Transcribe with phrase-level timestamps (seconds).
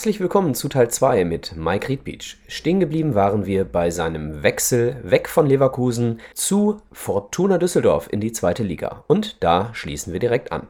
[0.00, 2.38] Herzlich willkommen zu Teil 2 mit Mike Riedbeach.
[2.48, 8.32] Stehen geblieben waren wir bei seinem Wechsel weg von Leverkusen zu Fortuna Düsseldorf in die
[8.32, 9.04] zweite Liga.
[9.08, 10.68] Und da schließen wir direkt an.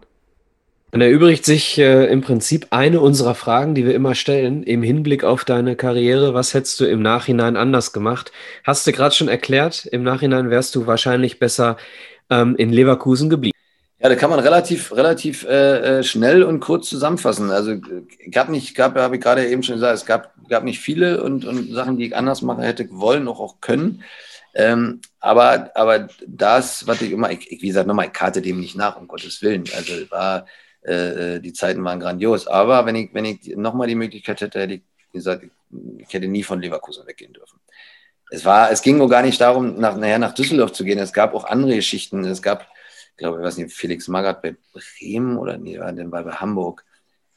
[0.90, 5.22] Dann erübrigt sich äh, im Prinzip eine unserer Fragen, die wir immer stellen, im Hinblick
[5.22, 6.34] auf deine Karriere.
[6.34, 8.32] Was hättest du im Nachhinein anders gemacht?
[8.64, 11.76] Hast du gerade schon erklärt, im Nachhinein wärst du wahrscheinlich besser
[12.30, 13.59] ähm, in Leverkusen geblieben.
[14.02, 17.50] Ja, da kann man relativ, relativ äh, äh, schnell und kurz zusammenfassen.
[17.50, 17.76] Also
[18.30, 21.44] gab nicht, gab, habe ich gerade eben schon gesagt, es gab, gab nicht viele und,
[21.44, 24.02] und Sachen, die ich anders machen hätte wollen, auch, auch können.
[24.54, 28.74] Ähm, aber, aber das, was ich immer, ich, wie gesagt, nochmal, ich karte dem nicht
[28.74, 29.64] nach, um Gottes Willen.
[29.76, 30.46] Also war,
[30.82, 32.46] äh, äh, die Zeiten waren grandios.
[32.46, 35.44] Aber wenn ich, wenn ich nochmal die Möglichkeit hätte, hätte ich gesagt,
[35.98, 37.60] ich hätte nie von Leverkusen weggehen dürfen.
[38.30, 40.98] Es war, es ging nur gar nicht darum, nach, nachher nach Düsseldorf zu gehen.
[40.98, 42.24] Es gab auch andere Geschichten.
[42.24, 42.66] Es gab,
[43.16, 46.84] glaube, ich weiß nicht, Felix Magath bei Bremen oder nee, war denn bei Hamburg.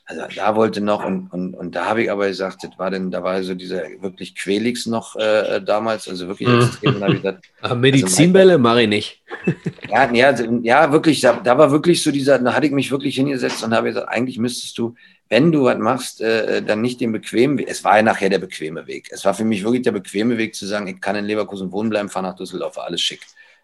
[0.06, 3.10] Also da wollte noch und, und, und da habe ich aber gesagt, das war denn,
[3.10, 6.62] da war so dieser wirklich Quelix noch äh, damals, also wirklich mhm.
[6.62, 7.00] extrem.
[7.00, 9.24] Da gesagt, also Medizinbälle mache ich nicht.
[9.90, 13.16] ja, ja, ja, wirklich, da, da, war wirklich so dieser, da hatte ich mich wirklich
[13.16, 14.94] hingesetzt und habe gesagt, eigentlich müsstest du,
[15.30, 17.70] wenn du was machst, äh, dann nicht den bequemen Weg.
[17.70, 19.08] Es war ja nachher der bequeme Weg.
[19.10, 21.90] Es war für mich wirklich der bequeme Weg zu sagen, ich kann in Leverkusen wohnen
[21.90, 23.22] bleiben, fahre nach Düsseldorf, alles schick.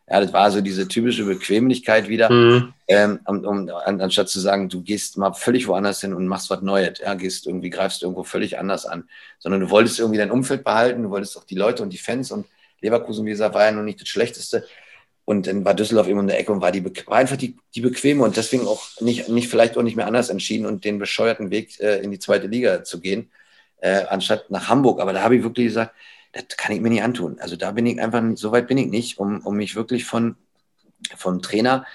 [0.10, 2.74] Ja, das war so diese typische Bequemlichkeit wieder, mhm.
[2.88, 6.50] ähm, um, um, an, anstatt zu sagen, du gehst mal völlig woanders hin und machst
[6.50, 9.08] was Neues, ja, gehst irgendwie, greifst irgendwo völlig anders an,
[9.38, 12.32] sondern du wolltest irgendwie dein Umfeld behalten, du wolltest auch die Leute und die Fans
[12.32, 12.48] und
[12.82, 14.66] Leverkusen, wie gesagt, war ja noch nicht das Schlechteste.
[15.26, 17.82] Und dann war Düsseldorf eben um der Ecke und war, die, war einfach die, die
[17.82, 21.52] bequeme und deswegen auch nicht, nicht vielleicht auch nicht mehr anders entschieden und den bescheuerten
[21.52, 23.30] Weg äh, in die zweite Liga zu gehen,
[23.78, 25.00] äh, anstatt nach Hamburg.
[25.00, 25.94] Aber da habe ich wirklich gesagt,
[26.32, 27.38] das kann ich mir nicht antun.
[27.40, 30.36] Also da bin ich einfach, so weit bin ich nicht, um, um mich wirklich von,
[31.16, 31.86] vom Trainer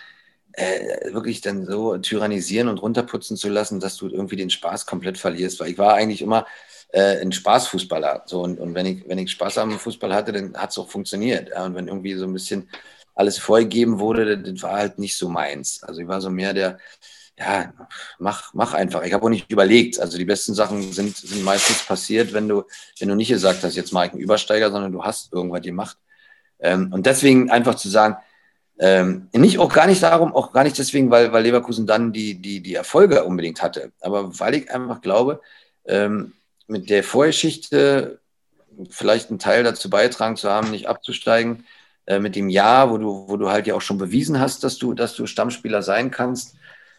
[0.53, 5.19] äh, wirklich dann so tyrannisieren und runterputzen zu lassen, dass du irgendwie den Spaß komplett
[5.19, 5.61] verlierst.
[5.61, 6.47] Weil ich war eigentlich immer
[6.93, 8.23] äh, ein Spaßfußballer.
[8.27, 10.89] So, und, und wenn, ich, wenn ich Spaß am Fußball hatte, dann hat es auch
[10.89, 11.50] funktioniert.
[11.50, 12.69] Ja, und wenn irgendwie so ein bisschen
[13.15, 15.83] alles vorgegeben wurde, das war halt nicht so meins.
[15.83, 16.78] Also ich war so mehr der,
[17.39, 17.72] ja,
[18.19, 19.03] mach, mach einfach.
[19.03, 19.99] Ich habe auch nicht überlegt.
[19.99, 22.65] Also die besten Sachen sind, sind meistens passiert, wenn du,
[22.99, 25.99] wenn du nicht gesagt hast, jetzt mache ich einen Übersteiger, sondern du hast irgendwas gemacht.
[26.61, 28.17] Ähm, und deswegen einfach zu sagen,
[28.78, 32.41] ähm, nicht auch gar nicht darum, auch gar nicht deswegen, weil, weil Leverkusen dann die,
[32.41, 35.41] die, die Erfolge unbedingt hatte, aber weil ich einfach glaube,
[35.84, 36.33] ähm,
[36.67, 38.21] mit der Vorgeschichte
[38.91, 41.65] vielleicht einen Teil dazu beitragen zu haben, nicht abzusteigen,
[42.06, 44.78] äh, mit dem Jahr, wo du, wo du halt ja auch schon bewiesen hast, dass
[44.78, 46.56] du, dass du Stammspieler sein kannst,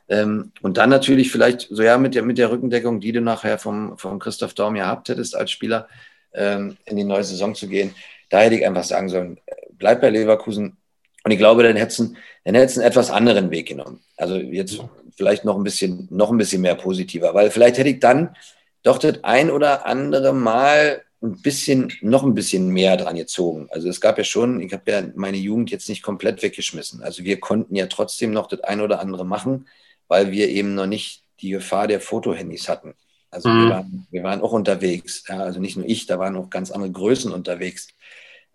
[0.08, 3.58] ähm, und dann natürlich vielleicht so ja mit der, mit der Rückendeckung, die du nachher
[3.58, 5.88] vom, vom Christoph Daum gehabt hättest als Spieler,
[6.34, 7.96] ähm, in die neue Saison zu gehen.
[8.30, 9.40] Da hätte ich einfach sagen sollen,
[9.74, 10.78] bleib bei Leverkusen.
[11.24, 12.14] Und ich glaube, dann hättest du
[12.44, 14.02] einen etwas anderen Weg genommen.
[14.16, 14.80] Also jetzt
[15.16, 18.36] vielleicht noch ein bisschen, noch ein bisschen mehr positiver, weil vielleicht hätte ich dann
[18.84, 23.68] doch das ein oder andere Mal ein bisschen, noch ein bisschen mehr dran gezogen.
[23.72, 27.02] Also es gab ja schon, ich habe ja meine Jugend jetzt nicht komplett weggeschmissen.
[27.02, 29.66] Also wir konnten ja trotzdem noch das ein oder andere machen
[30.08, 32.94] weil wir eben noch nicht die Gefahr der Fotohandys hatten.
[33.32, 33.64] Also mhm.
[33.64, 36.72] wir, waren, wir waren auch unterwegs, ja, also nicht nur ich, da waren auch ganz
[36.72, 37.90] andere Größen unterwegs,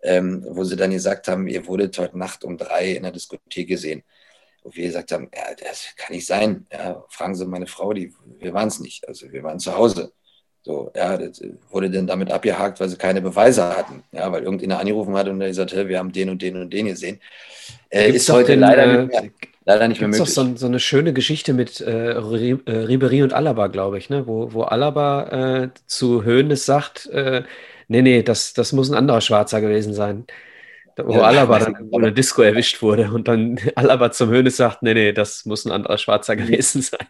[0.01, 3.67] ähm, wo sie dann gesagt haben, ihr wurdet heute Nacht um drei in der Diskothek
[3.67, 4.03] gesehen.
[4.63, 6.67] Wo wir gesagt haben, ja, das kann nicht sein.
[6.71, 9.07] Ja, fragen Sie meine Frau, die, wir waren es nicht.
[9.07, 10.11] Also wir waren zu Hause.
[10.63, 11.41] So, ja, das
[11.71, 14.03] wurde dann damit abgehakt, weil sie keine Beweise hatten.
[14.11, 16.71] Ja, weil irgendjemand angerufen hat und der gesagt hat, wir haben den und den und
[16.71, 17.19] den gesehen.
[17.89, 19.29] Äh, ist heute den, leider äh,
[19.65, 20.21] leider nicht mehr möglich.
[20.21, 24.09] Das ist doch so, eine schöne Geschichte mit äh, äh Ribery und Alaba, glaube ich,
[24.09, 24.27] ne?
[24.27, 27.43] wo, wo Alaba äh, zu Hoeneß sagt, äh,
[27.87, 30.25] nee, nee, das, das muss ein anderer Schwarzer gewesen sein.
[30.97, 34.83] Wo ja, Alaba dann in der Disco erwischt wurde und dann Alaba zum Hoeneß sagt,
[34.83, 37.07] nee, nee, das muss ein anderer Schwarzer gewesen sein.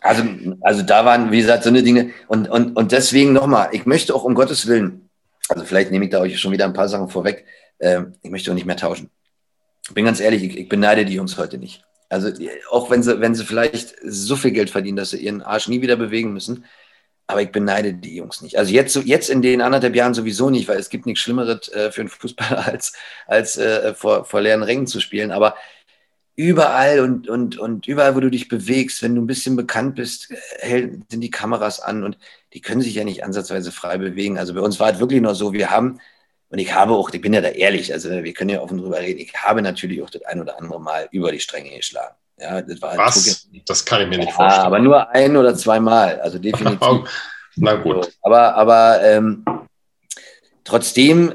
[0.00, 0.22] Also,
[0.60, 2.10] also da waren, wie gesagt, so eine Dinge.
[2.28, 5.08] Und, und, und deswegen nochmal, ich möchte auch um Gottes Willen,
[5.48, 7.46] also vielleicht nehme ich da euch schon wieder ein paar Sachen vorweg,
[7.78, 9.10] äh, ich möchte auch nicht mehr tauschen
[9.94, 11.84] bin ganz ehrlich, ich, ich beneide die Jungs heute nicht.
[12.08, 12.30] Also
[12.70, 15.82] auch wenn sie, wenn sie vielleicht so viel Geld verdienen, dass sie ihren Arsch nie
[15.82, 16.64] wieder bewegen müssen,
[17.26, 18.56] aber ich beneide die Jungs nicht.
[18.58, 21.92] Also jetzt, jetzt in den anderthalb Jahren sowieso nicht, weil es gibt nichts Schlimmeres äh,
[21.92, 22.94] für einen Fußballer, als,
[23.26, 25.30] als äh, vor, vor leeren Rängen zu spielen.
[25.30, 25.54] Aber
[26.36, 30.32] überall und, und, und überall, wo du dich bewegst, wenn du ein bisschen bekannt bist,
[30.60, 32.16] äh, sind die Kameras an und
[32.54, 34.38] die können sich ja nicht ansatzweise frei bewegen.
[34.38, 36.00] Also bei uns war es wirklich noch so, wir haben
[36.50, 39.00] und ich habe auch, ich bin ja da ehrlich, also wir können ja offen drüber
[39.00, 42.14] reden, ich habe natürlich auch das ein oder andere Mal über die Stränge geschlagen.
[42.38, 43.48] Ja, das, war Was?
[43.66, 44.66] das kann ich mir nicht ja, vorstellen.
[44.66, 47.10] Aber nur ein oder zweimal, also definitiv.
[47.56, 48.12] Na gut.
[48.22, 49.44] Aber aber ähm,
[50.64, 51.34] trotzdem,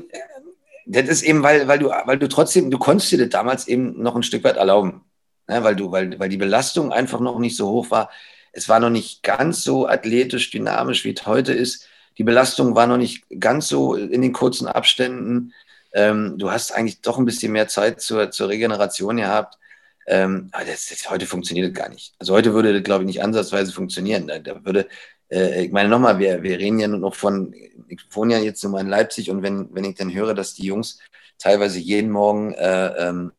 [0.86, 4.02] das ist eben, weil, weil, du, weil du trotzdem, du konntest dir das damals eben
[4.02, 5.02] noch ein Stück weit erlauben.
[5.50, 8.10] Ja, weil, du, weil, weil die Belastung einfach noch nicht so hoch war.
[8.54, 11.88] Es war noch nicht ganz so athletisch, dynamisch, wie es heute ist.
[12.18, 15.54] Die Belastung war noch nicht ganz so in den kurzen Abständen.
[15.94, 19.58] Ähm, du hast eigentlich doch ein bisschen mehr Zeit zur, zur Regeneration gehabt.
[20.06, 22.14] Ähm, aber das, das, heute funktioniert das gar nicht.
[22.20, 24.28] Also heute würde das, glaube ich, nicht ansatzweise funktionieren.
[24.28, 24.88] Da, da würde,
[25.30, 27.54] äh, ich meine nochmal, wir, wir reden ja nur noch von,
[27.88, 30.54] ich wohne ja jetzt nur mal in Leipzig und wenn, wenn ich dann höre, dass
[30.54, 31.00] die Jungs
[31.38, 33.32] teilweise jeden Morgen äh, ähm,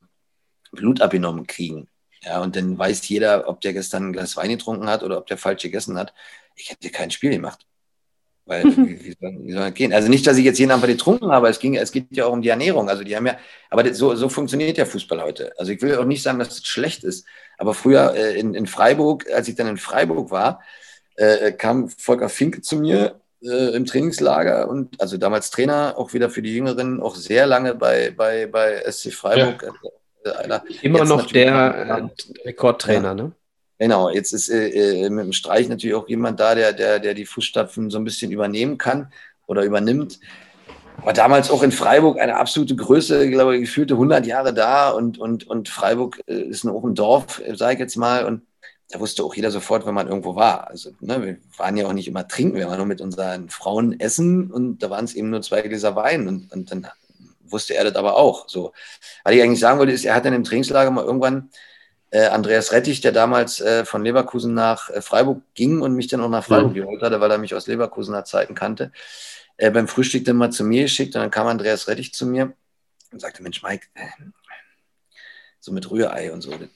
[0.72, 1.88] Blut abgenommen kriegen,
[2.24, 5.26] ja, und dann weiß jeder, ob der gestern ein Glas Wein getrunken hat oder ob
[5.26, 6.14] der falsch gegessen hat.
[6.56, 7.66] Ich hätte kein Spiel gemacht.
[8.46, 9.92] Weil, wie, wie, soll, wie, soll, das gehen?
[9.92, 12.32] Also nicht, dass ich jetzt jeden Abend getrunken habe, es, ging, es geht ja auch
[12.32, 12.88] um die Ernährung.
[12.88, 13.38] Also die haben ja,
[13.70, 15.52] aber so, so funktioniert der Fußball heute.
[15.58, 17.26] Also ich will auch nicht sagen, dass es das schlecht ist.
[17.56, 20.60] Aber früher äh, in, in Freiburg, als ich dann in Freiburg war,
[21.16, 26.30] äh, kam Volker Finke zu mir äh, im Trainingslager und also damals Trainer, auch wieder
[26.30, 29.62] für die Jüngeren, auch sehr lange bei, bei, bei SC Freiburg.
[30.24, 30.32] Ja.
[30.32, 33.14] Äh, einer, Immer noch der äh, Rekordtrainer, ja.
[33.14, 33.32] ne?
[33.78, 37.14] Genau, jetzt ist äh, äh, mit dem Streich natürlich auch jemand da, der, der, der
[37.14, 39.12] die Fußstapfen so ein bisschen übernehmen kann
[39.46, 40.20] oder übernimmt.
[41.02, 45.18] War damals auch in Freiburg eine absolute Größe, ich glaube, gefühlte 100 Jahre da und,
[45.18, 48.24] und, und Freiburg ist auch ein Dorf, sage ich jetzt mal.
[48.24, 48.42] Und
[48.90, 50.68] da wusste auch jeder sofort, wenn man irgendwo war.
[50.68, 53.98] Also ne, wir waren ja auch nicht immer trinken, wir waren nur mit unseren Frauen
[53.98, 56.86] essen und da waren es eben nur zwei Gläser Wein und, und dann
[57.42, 58.48] wusste er das aber auch.
[58.48, 58.72] So.
[59.24, 61.50] Was ich eigentlich sagen wollte, ist, er hat dann im Trainingslager mal irgendwann
[62.14, 66.20] äh, Andreas Rettich, der damals äh, von Leverkusen nach äh, Freiburg ging und mich dann
[66.20, 66.74] auch nach Freiburg mhm.
[66.76, 68.92] geholt hatte, weil er mich aus Leverkusener Zeiten kannte,
[69.56, 72.52] äh, beim Frühstück dann mal zu mir geschickt und dann kam Andreas Rettich zu mir
[73.10, 74.06] und sagte, Mensch, Mike, äh,
[75.58, 76.68] so mit Rührei und so, das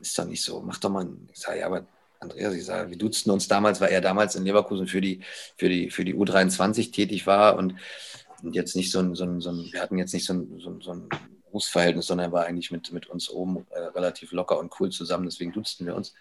[0.00, 1.84] ist doch nicht so, mach doch mal, ich sage, ja, aber
[2.18, 5.20] Andreas, ich sage, wir dutzten uns damals, weil er damals in Leverkusen für die,
[5.58, 7.74] für die, für die U23 tätig war und,
[8.42, 10.58] und jetzt nicht so ein, so ein, so ein, wir hatten jetzt nicht so ein,
[10.58, 11.08] so ein, so ein
[11.50, 15.26] Berufsverhältnis, sondern er war eigentlich mit, mit uns oben äh, relativ locker und cool zusammen,
[15.26, 16.14] deswegen dutzten wir uns.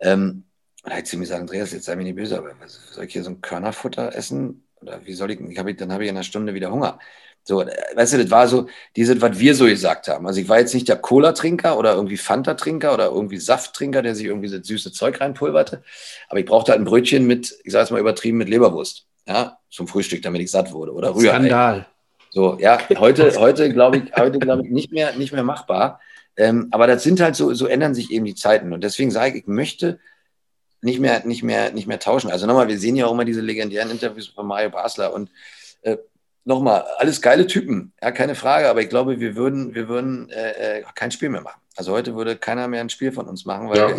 [0.00, 0.44] Ähm,
[0.84, 3.24] da hat sie mir gesagt, Andreas, jetzt sei mir nicht böse, aber soll ich hier
[3.24, 4.64] so ein Körnerfutter essen?
[4.80, 6.98] Oder wie soll ich, ich dann habe ich in einer Stunde wieder Hunger.
[7.42, 10.26] So, äh, weißt du, das war so, dieses, was wir so gesagt haben.
[10.26, 14.26] Also ich war jetzt nicht der Cola-Trinker oder irgendwie Fanta-Trinker oder irgendwie Safttrinker, der sich
[14.26, 15.82] irgendwie das süße Zeug reinpulverte.
[16.28, 19.06] Aber ich brauchte halt ein Brötchen mit, ich sage es mal übertrieben, mit Leberwurst.
[19.26, 20.92] Ja, zum Frühstück, damit ich satt wurde.
[20.92, 21.36] Oder Rührei.
[21.36, 21.86] Skandal.
[22.38, 26.00] So, ja, heute, heute glaube ich, heute glaube ich nicht mehr, nicht mehr machbar.
[26.36, 28.72] Ähm, aber das sind halt so, so ändern sich eben die Zeiten.
[28.72, 29.98] Und deswegen sage ich, ich möchte
[30.80, 32.30] nicht mehr, nicht mehr, nicht mehr tauschen.
[32.30, 35.32] Also nochmal, wir sehen ja auch immer diese legendären Interviews von Mario Basler und
[35.82, 35.96] äh,
[36.44, 40.78] nochmal, alles geile Typen, ja, keine Frage, aber ich glaube, wir würden, wir würden äh,
[40.78, 41.60] äh kein Spiel mehr machen.
[41.74, 43.96] Also heute würde keiner mehr ein Spiel von uns machen, weil ja, wir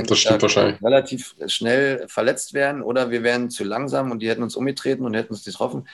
[0.82, 5.14] relativ schnell verletzt werden oder wir wären zu langsam und die hätten uns umgetreten und
[5.14, 5.90] hätten uns getroffen.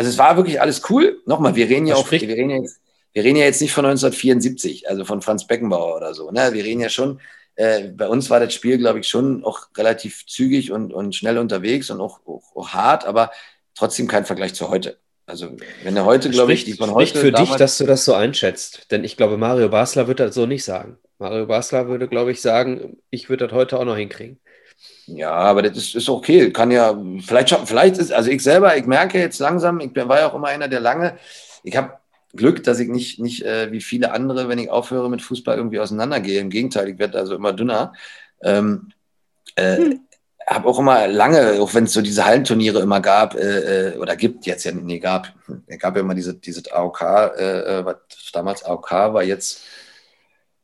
[0.00, 1.20] Also es war wirklich alles cool.
[1.26, 2.80] Nochmal, wir reden ja auch, wir reden ja, jetzt,
[3.12, 6.30] wir reden ja jetzt nicht von 1974, also von Franz Beckenbauer oder so.
[6.30, 6.54] Ne?
[6.54, 7.20] Wir reden ja schon,
[7.56, 11.36] äh, bei uns war das Spiel, glaube ich, schon auch relativ zügig und, und schnell
[11.36, 13.30] unterwegs und auch, auch, auch hart, aber
[13.74, 14.96] trotzdem kein Vergleich zu heute.
[15.26, 15.50] Also,
[15.82, 17.18] wenn er heute, glaube ich, die von heute.
[17.18, 18.90] für dich, dass du das so einschätzt.
[18.90, 20.96] Denn ich glaube, Mario Basler wird das so nicht sagen.
[21.18, 24.40] Mario Basler würde, glaube ich, sagen, ich würde das heute auch noch hinkriegen.
[25.16, 26.52] Ja, aber das ist, ist okay.
[26.52, 30.28] Kann ja, vielleicht, vielleicht ist, also ich selber, ich merke jetzt langsam, ich war ja
[30.28, 31.18] auch immer einer, der lange,
[31.62, 31.94] ich habe
[32.34, 35.80] Glück, dass ich nicht, nicht äh, wie viele andere, wenn ich aufhöre mit Fußball, irgendwie
[35.80, 36.40] auseinandergehe.
[36.40, 37.92] Im Gegenteil, ich werde also immer dünner.
[38.42, 38.92] Ähm,
[39.56, 40.00] äh, hm.
[40.46, 44.16] Habe auch immer lange, auch wenn es so diese Hallenturniere immer gab, äh, äh oder
[44.16, 45.32] gibt, jetzt ja, nee, gab,
[45.66, 47.96] es gab ja immer diese, diese AOK, äh, äh, was
[48.32, 49.62] damals AOK war, jetzt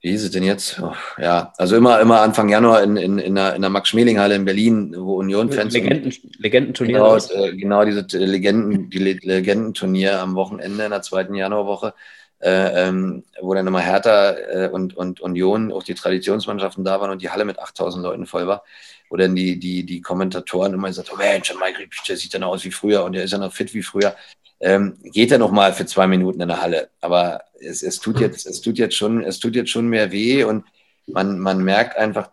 [0.07, 0.81] wie hieß es denn jetzt?
[0.81, 4.45] Oh, ja, also immer, immer Anfang Januar in, in, in der, in der Max-Schmeling-Halle in
[4.45, 5.75] Berlin, wo Union-Fans.
[5.75, 6.99] Legenden, Legendenturnier.
[6.99, 11.93] Genau, äh, genau diese Legenden, die Legendenturnier am Wochenende in der zweiten Januarwoche,
[12.39, 17.11] äh, ähm, wo dann immer Hertha äh, und, und Union, auch die Traditionsmannschaften da waren
[17.11, 18.63] und die Halle mit 8000 Leuten voll war,
[19.11, 22.65] wo dann die, die, die Kommentatoren immer gesagt haben: Mensch, Mike der sieht dann aus
[22.65, 24.15] wie früher und der ist ja noch fit wie früher
[24.61, 26.89] ähm, geht er noch mal für zwei Minuten in der Halle.
[27.01, 30.45] Aber es, es, tut jetzt, es, tut jetzt schon, es tut jetzt schon mehr weh
[30.45, 30.65] und
[31.07, 32.31] man, man merkt einfach,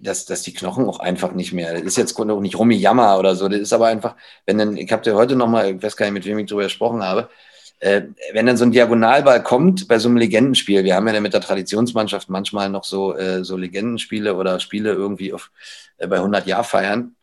[0.00, 3.36] dass, dass die Knochen auch einfach nicht mehr, das ist jetzt auch nicht Rummi-Jammer oder
[3.36, 5.96] so, das ist aber einfach, wenn dann, ich habe dir heute noch mal, ich weiß
[5.96, 7.28] gar nicht, mit wem ich darüber gesprochen habe,
[7.80, 8.02] äh,
[8.32, 11.34] wenn dann so ein Diagonalball kommt bei so einem Legendenspiel, wir haben ja dann mit
[11.34, 15.50] der Traditionsmannschaft manchmal noch so, äh, so Legendenspiele oder Spiele irgendwie auf,
[15.98, 17.16] äh, bei 100 Jahr feiern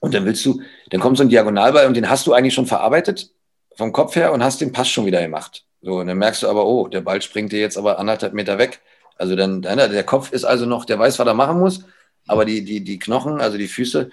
[0.00, 2.66] und dann willst du, dann kommt so ein Diagonalball und den hast du eigentlich schon
[2.66, 3.30] verarbeitet
[3.76, 5.64] vom Kopf her und hast den Pass schon wieder gemacht.
[5.82, 8.58] So, und dann merkst du aber, oh, der Ball springt dir jetzt aber anderthalb Meter
[8.58, 8.80] weg.
[9.16, 11.84] Also dann, der Kopf ist also noch, der weiß, was er machen muss,
[12.26, 14.10] aber die, die, die Knochen, also die Füße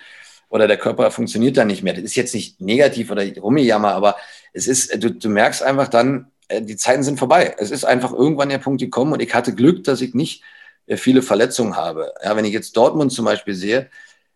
[0.49, 1.93] oder der Körper funktioniert dann nicht mehr.
[1.93, 4.15] Das ist jetzt nicht negativ oder Rummijammer, aber
[4.53, 7.55] es ist, du, du merkst einfach dann, äh, die Zeiten sind vorbei.
[7.57, 10.43] Es ist einfach irgendwann der Punkt gekommen und ich hatte Glück, dass ich nicht
[10.85, 12.13] äh, viele Verletzungen habe.
[12.23, 13.89] Ja, wenn ich jetzt Dortmund zum Beispiel sehe,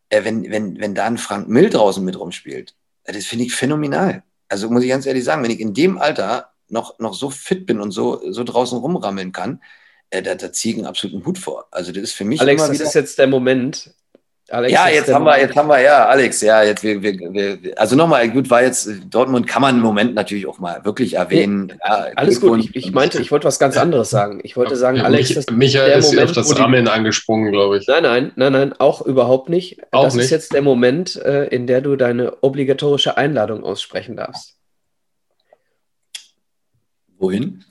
[0.10, 2.74] äh, wenn, wenn, wenn da ein Frank Mill draußen mit rumspielt,
[3.06, 4.24] das finde ich phänomenal.
[4.50, 7.66] Also muss ich ganz ehrlich sagen, wenn ich in dem Alter noch, noch so fit
[7.66, 9.62] bin und so, so draußen rumrammeln kann,
[10.10, 11.68] äh, da, da ziehe ich einen absoluten Hut vor.
[11.72, 12.86] Also das ist für mich Alex, das wieder...
[12.86, 13.94] ist jetzt der Moment.
[14.50, 17.60] Alex, ja, jetzt haben wir, jetzt haben wir, ja, Alex, ja, jetzt wir, wir, wir
[17.76, 21.74] also nochmal, gut, war jetzt Dortmund kann man im Moment natürlich auch mal wirklich erwähnen.
[21.84, 22.60] Ja, alles gut.
[22.60, 24.40] Ich, ich, meinte, ich wollte was ganz anderes sagen.
[24.44, 27.88] Ich wollte sagen, Alex, das Michael ist Moment, auf das Rammeln angesprungen, glaube ich.
[27.88, 29.82] Nein, nein, nein, nein, auch überhaupt nicht.
[29.92, 30.26] Auch das nicht.
[30.26, 34.56] ist jetzt der Moment, äh, in der du deine obligatorische Einladung aussprechen darfst.
[37.18, 37.66] Wohin?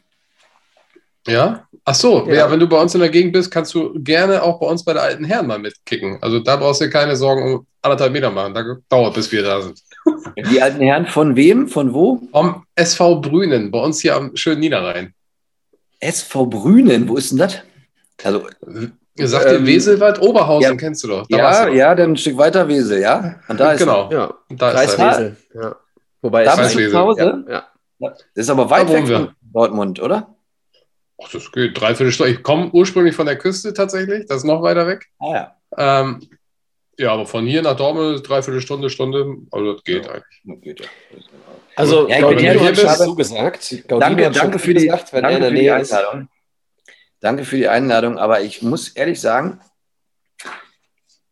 [1.26, 1.66] Ja?
[1.85, 2.35] Ach so, ja.
[2.35, 2.50] ja.
[2.50, 4.92] wenn du bei uns in der Gegend bist, kannst du gerne auch bei uns bei
[4.92, 6.18] der alten Herren mal mitkicken.
[6.21, 8.54] Also da brauchst du dir keine Sorgen um anderthalb Meter machen.
[8.54, 9.80] Da dauert, bis wir da sind.
[10.50, 11.68] Die alten Herren von wem?
[11.68, 12.21] Von wo?
[12.33, 15.14] Vom SV Brünen, bei uns hier am schönen Niederrhein.
[16.00, 17.62] SV Brünen, wo ist denn das?
[18.23, 18.47] Also,
[19.18, 21.26] Sagt ähm, dir Weselwald, Oberhausen ja, kennst du doch.
[21.28, 23.37] Da ja, ja, dann ein Stück weiter Wesel, ja.
[23.49, 24.11] Und da ist genau.
[24.12, 25.37] Ja, da Kreis ist Wesel.
[25.54, 25.76] Ja.
[26.21, 27.45] Wobei da bist du zu Hause?
[27.49, 27.66] Ja.
[27.99, 28.11] ja.
[28.11, 30.35] Das ist aber weit weg von Dortmund, oder?
[31.23, 31.80] Ach, das geht.
[31.80, 32.32] Dreiviertel Stunde.
[32.32, 34.26] Ich komme ursprünglich von der Küste tatsächlich.
[34.26, 35.06] Das ist noch weiter weg.
[35.18, 35.56] Ah, ja.
[35.76, 36.28] Ähm,
[36.99, 39.37] ja, aber von hier nach Dortmund dreiviertel Stunde, Stunde.
[39.50, 40.12] Also das geht ja.
[40.12, 40.40] eigentlich.
[40.44, 40.87] Das geht ja.
[41.75, 43.85] Also, ja, Gaudino hat schon zugesagt.
[43.88, 46.28] danke, danke für die, gesagt, danke für die Einladung.
[47.20, 49.61] Danke für die Einladung, aber ich muss ehrlich sagen,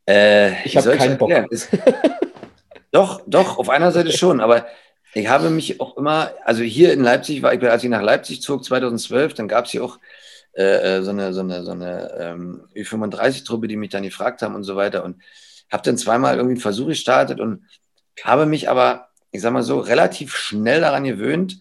[0.09, 1.31] äh, ich habe keinen Bock.
[1.50, 1.71] Ist,
[2.91, 4.67] doch, doch, auf einer Seite schon, aber
[5.14, 8.42] ich habe mich auch immer, also hier in Leipzig war ich, als ich nach Leipzig
[8.42, 9.99] zog 2012, dann gab es hier auch
[10.56, 14.54] äh, äh, so eine, so eine, so eine ähm, Ü35-Truppe, die mich dann gefragt haben
[14.54, 15.04] und so weiter.
[15.04, 15.21] Und
[15.71, 17.64] habe dann zweimal irgendwie einen Versuch gestartet und
[18.23, 21.61] habe mich aber, ich sag mal so, relativ schnell daran gewöhnt,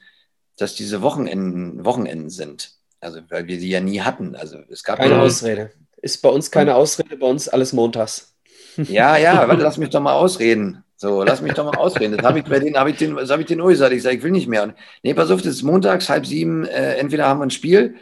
[0.57, 2.71] dass diese Wochenenden, Wochenenden sind.
[2.99, 4.35] Also, weil wir sie ja nie hatten.
[4.35, 5.71] Also, es gab keine Ausrede.
[6.01, 8.35] Ist bei uns keine Ausrede, bei uns alles montags.
[8.77, 10.82] Ja, ja, warte, lass mich doch mal ausreden.
[11.03, 12.15] So, lass mich doch mal ausreden.
[12.15, 13.91] Das habe ich bei denen, habe ich den, das habe ich den auch gesagt.
[13.91, 14.63] Ich sage, ich will nicht mehr.
[14.63, 16.63] Und, nee, pass auf, das ist montags, halb sieben.
[16.63, 17.95] Äh, entweder haben wir ein Spiel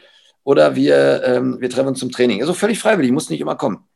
[0.43, 2.41] oder wir, ähm, wir treffen uns zum Training.
[2.41, 3.88] Also völlig freiwillig, muss nicht immer kommen.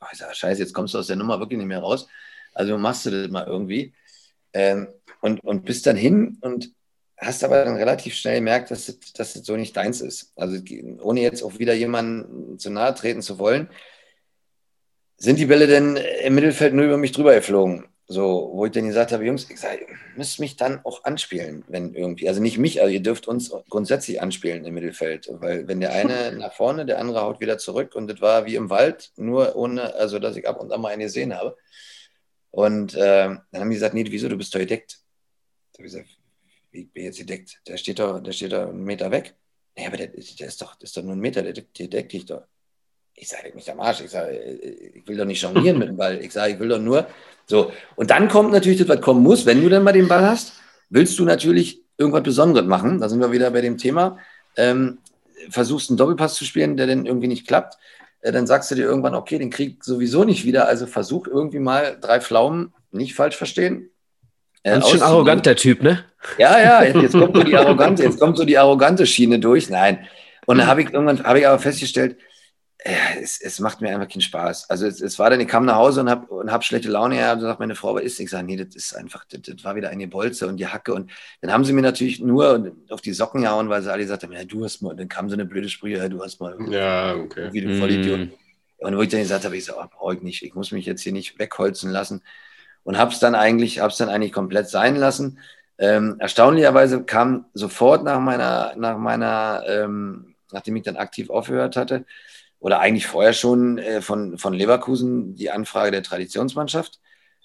[0.00, 2.06] Oh, ich sage, scheiße, jetzt kommst du aus der Nummer wirklich nicht mehr raus.
[2.54, 3.92] Also machst du das mal irgendwie.
[4.52, 4.86] Ähm,
[5.20, 6.70] und, und bist dann hin und
[7.16, 10.32] hast aber dann relativ schnell gemerkt, dass das, dass das so nicht deins ist.
[10.36, 10.62] Also
[11.00, 13.68] ohne jetzt auch wieder jemanden zu nahe treten zu wollen,
[15.16, 17.88] sind die Bälle denn im Mittelfeld nur über mich drüber geflogen.
[18.10, 21.62] So, wo ich dann gesagt habe, Jungs, ich sage, ihr müsst mich dann auch anspielen,
[21.68, 25.80] wenn irgendwie, also nicht mich, also ihr dürft uns grundsätzlich anspielen im Mittelfeld, weil wenn
[25.80, 29.12] der eine nach vorne, der andere haut wieder zurück und das war wie im Wald,
[29.16, 31.54] nur ohne, also dass ich ab und an mal einen gesehen habe.
[32.50, 35.00] Und äh, dann haben die gesagt, nee, wieso, du bist doch gedeckt.
[35.72, 36.08] Da habe ich gesagt,
[36.70, 37.60] wie bin jetzt gedeckt?
[37.66, 39.36] Der steht doch, der steht doch einen Meter weg.
[39.76, 42.12] Nee, aber der, der, ist doch, der ist doch nur ein Meter, der, der deckt
[42.12, 42.44] dich doch.
[43.20, 44.00] Ich sage mich am Arsch.
[44.00, 44.30] Ich sage,
[44.94, 46.18] ich will doch nicht jonglieren mit dem Ball.
[46.22, 47.06] Ich sage, ich will doch nur.
[47.46, 47.72] So.
[47.96, 49.44] Und dann kommt natürlich das, was kommen muss.
[49.44, 50.54] Wenn du dann mal den Ball hast,
[50.90, 53.00] willst du natürlich irgendwas Besonderes machen.
[53.00, 54.18] Da sind wir wieder bei dem Thema.
[54.56, 54.98] Ähm,
[55.50, 57.76] versuchst einen Doppelpass zu spielen, der dann irgendwie nicht klappt.
[58.20, 60.68] Äh, dann sagst du dir irgendwann, okay, den krieg ich sowieso nicht wieder.
[60.68, 63.90] Also versuch irgendwie mal drei Pflaumen, nicht falsch verstehen.
[64.62, 66.04] Äh, Ganz schön arrogant, der Typ, ne?
[66.36, 69.70] Ja, ja, jetzt, jetzt, kommt so die arrogante, jetzt kommt so die arrogante Schiene durch.
[69.70, 70.06] Nein.
[70.46, 72.16] Und dann habe ich irgendwann, habe ich aber festgestellt,
[73.20, 74.70] es, es, macht mir einfach keinen Spaß.
[74.70, 77.16] Also es, es war dann, ich kam nach Hause und habe und hab schlechte Laune
[77.16, 78.20] gehabt und sagt meine Frau, was ist?
[78.20, 80.94] Ich sage, nee, das ist einfach, das, das, war wieder eine Bolze und die Hacke.
[80.94, 84.22] Und dann haben sie mir natürlich nur auf die Socken gehauen, weil sie alle gesagt
[84.22, 86.56] haben, ja, du hast mal, dann kam so eine blöde Sprüche, ja, du hast mal
[86.70, 87.48] ja, okay.
[87.52, 88.20] wie du Vollidiot.
[88.20, 88.32] Mm.
[88.78, 90.70] Und wo ich dann gesagt habe, ich sage, so, oh, brauche ich nicht, ich muss
[90.70, 92.22] mich jetzt hier nicht wegholzen lassen.
[92.84, 95.40] Und habe es dann eigentlich, habe es dann eigentlich komplett sein lassen.
[95.78, 102.04] Ähm, erstaunlicherweise kam sofort nach meiner, nach meiner, ähm, nachdem ich dann aktiv aufgehört hatte,
[102.60, 107.00] oder eigentlich vorher schon äh, von, von Leverkusen die Anfrage der Traditionsmannschaft,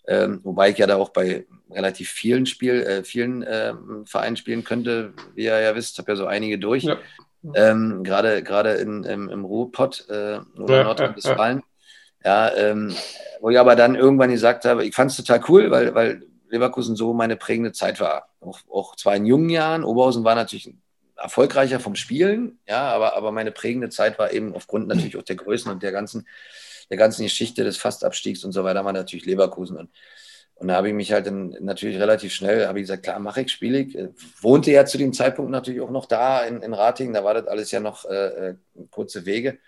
[0.08, 3.74] ähm, wobei ich ja da auch bei relativ vielen Spiel, äh, vielen äh,
[4.06, 6.84] Vereinen spielen könnte, wie ihr ja wisst, habe ja so einige durch.
[6.84, 6.98] Ja.
[7.56, 11.62] Ähm, gerade gerade im, im Ruhrpott äh, oder ja, Nordrhein-Westfalen.
[12.24, 12.96] Ja, ja ähm,
[13.42, 16.96] wo ich aber dann irgendwann gesagt habe, ich fand es total cool, weil, weil Leverkusen
[16.96, 18.30] so meine prägende Zeit war.
[18.40, 19.84] Auch, auch zwar in jungen Jahren.
[19.84, 20.83] Oberhausen war natürlich ein
[21.24, 25.38] erfolgreicher vom Spielen, ja, aber, aber meine prägende Zeit war eben aufgrund natürlich auch der
[25.38, 26.28] Größen und der ganzen,
[26.90, 29.78] der ganzen Geschichte des Fastabstiegs und so weiter, war natürlich Leverkusen.
[29.78, 29.90] Und,
[30.56, 33.42] und da habe ich mich halt dann natürlich relativ schnell, habe ich gesagt, klar, mache
[33.42, 33.98] ich, spiele ich.
[34.42, 37.48] Wohnte ja zu dem Zeitpunkt natürlich auch noch da in, in Ratingen, da war das
[37.48, 38.56] alles ja noch äh, äh
[38.92, 39.60] kurze Wege.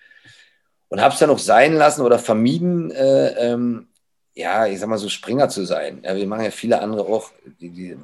[0.90, 3.88] Und habe es dann auch sein lassen oder vermieden, äh, ähm,
[4.34, 6.02] ja, ich sag mal so Springer zu sein.
[6.04, 7.98] Ja, wir machen ja viele andere auch, die, die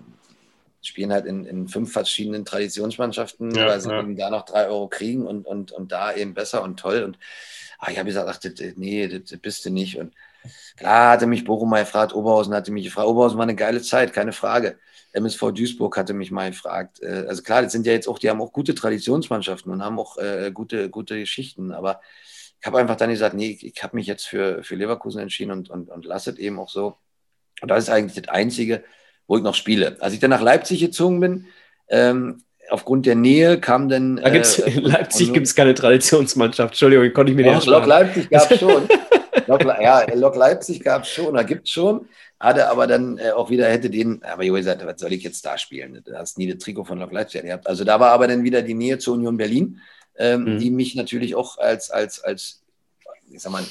[0.82, 4.00] spielen halt in, in fünf verschiedenen Traditionsmannschaften, ja, weil sie ja.
[4.00, 7.04] eben da noch drei Euro kriegen und, und, und da eben besser und toll.
[7.04, 7.18] Und
[7.82, 9.98] Ah, ich habe gesagt, ach, das, nee, das, das, bist du nicht.
[9.98, 10.14] Und
[10.78, 13.08] klar hatte mich Bochum mal gefragt, Oberhausen hatte mich gefragt.
[13.08, 14.78] Oberhausen war eine geile Zeit, keine Frage.
[15.14, 17.02] MSV Duisburg hatte mich mal gefragt.
[17.02, 19.98] Äh, also klar, das sind ja jetzt auch, die haben auch gute Traditionsmannschaften und haben
[19.98, 21.72] auch äh, gute, gute Geschichten.
[21.72, 22.02] Aber
[22.60, 25.72] ich habe einfach dann gesagt, nee, ich habe mich jetzt für, für Leverkusen entschieden und,
[25.72, 26.98] und, und lasse es eben auch so.
[27.62, 28.84] Und das ist eigentlich das Einzige,
[29.32, 29.96] wo ich noch spiele.
[30.02, 31.46] Als ich dann nach Leipzig gezogen bin,
[31.88, 34.18] ähm, aufgrund der Nähe kam dann.
[34.18, 36.74] Da gibt's, äh, in Leipzig gibt es keine Traditionsmannschaft.
[36.74, 38.90] Entschuldigung, konnte ich mir nicht Lok Leipzig gab es schon.
[39.48, 42.10] Lok, ja, Lok Leipzig gab es schon, da gibt es schon.
[42.42, 45.46] Hatte aber dann äh, auch wieder, hätte den, aber Jo gesagt, was soll ich jetzt
[45.46, 46.02] da spielen?
[46.04, 47.68] Du hast nie das Trikot von Lok Leipzig gehabt.
[47.68, 49.80] Also da war aber dann wieder die Nähe zur Union Berlin,
[50.18, 50.60] ähm, mhm.
[50.60, 52.64] die mich natürlich auch als, als, als,
[53.32, 53.64] ich sag mal,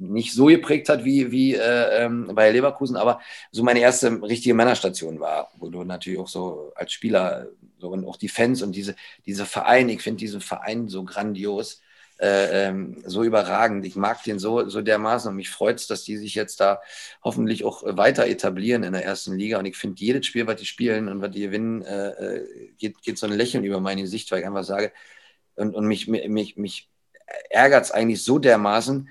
[0.00, 3.20] nicht so geprägt hat wie, wie äh, ähm, bei Leverkusen, aber
[3.52, 8.04] so meine erste richtige Männerstation war, wo du natürlich auch so als Spieler so, und
[8.06, 11.82] auch die Fans und diese, diese Verein, ich finde diesen Verein so grandios,
[12.20, 13.86] äh, ähm, so überragend.
[13.86, 16.80] Ich mag den so, so dermaßen und mich freut es, dass die sich jetzt da
[17.24, 19.58] hoffentlich auch weiter etablieren in der ersten Liga.
[19.58, 23.00] Und ich finde, jedes Spiel, was die spielen und was die gewinnen, äh, äh geht,
[23.02, 24.92] geht so ein Lächeln über meine Gesicht, weil ich einfach sage,
[25.56, 26.90] und, und mich, mich, mich
[27.48, 29.08] ärgert es eigentlich so dermaßen,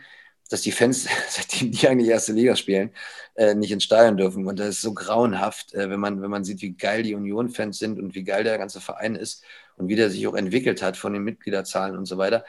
[0.49, 2.91] dass die Fans, seitdem die eigentlich erste Liga spielen,
[3.35, 4.47] äh, nicht ins Stadion dürfen.
[4.47, 7.77] Und das ist so grauenhaft, äh, wenn, man, wenn man sieht, wie geil die Union-Fans
[7.77, 9.43] sind und wie geil der ganze Verein ist
[9.77, 12.43] und wie der sich auch entwickelt hat von den Mitgliederzahlen und so weiter.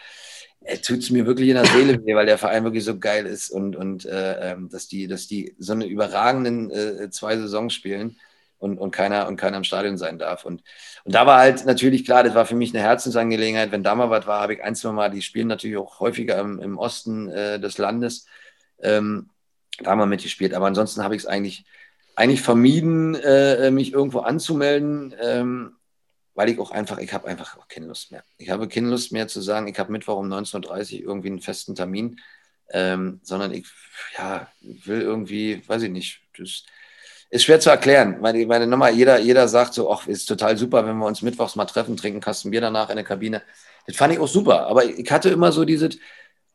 [0.62, 3.26] Äh, Tut es mir wirklich in der Seele weh, weil der Verein wirklich so geil
[3.26, 7.74] ist und, und äh, ähm, dass, die, dass die so eine überragenden äh, zwei Saisons
[7.74, 8.16] spielen
[8.60, 10.44] und, und, keiner, und keiner im Stadion sein darf.
[10.44, 10.62] Und,
[11.04, 13.72] und da war halt natürlich klar, das war für mich eine Herzensangelegenheit.
[13.72, 16.38] Wenn da mal was war, habe ich ein, zwei Mal, die spielen natürlich auch häufiger
[16.38, 18.26] im, im Osten äh, des Landes,
[18.82, 19.30] ähm,
[19.78, 20.52] da mal mitgespielt.
[20.52, 21.64] Aber ansonsten habe ich es eigentlich,
[22.14, 25.76] eigentlich vermieden, äh, mich irgendwo anzumelden, ähm,
[26.34, 28.22] weil ich auch einfach, ich habe einfach auch keine Lust mehr.
[28.36, 31.40] Ich habe keine Lust mehr zu sagen, ich habe Mittwoch um 19.30 Uhr irgendwie einen
[31.40, 32.20] festen Termin,
[32.72, 33.66] ähm, sondern ich,
[34.18, 36.64] ja, will irgendwie, weiß ich nicht, das
[37.30, 38.18] ist schwer zu erklären.
[38.20, 41.56] Meine, meine Nummer, jeder, jeder sagt so, ach, ist total super, wenn wir uns mittwochs
[41.56, 43.42] mal treffen, trinken Kasten Bier danach in der Kabine.
[43.86, 44.66] Das fand ich auch super.
[44.66, 45.96] Aber ich hatte immer so dieses,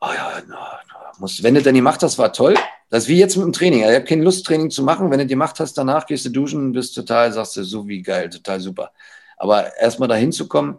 [0.00, 2.54] oh ja, no, no, muss, wenn du dann gemacht hast, war toll.
[2.90, 3.80] Das ist wie jetzt mit dem Training.
[3.80, 5.10] Ich habe keine Lust, Training zu machen.
[5.10, 8.28] Wenn du gemacht hast, danach gehst du duschen, bist total, sagst du, so wie geil,
[8.28, 8.92] total super.
[9.38, 10.78] Aber erstmal dahin zu kommen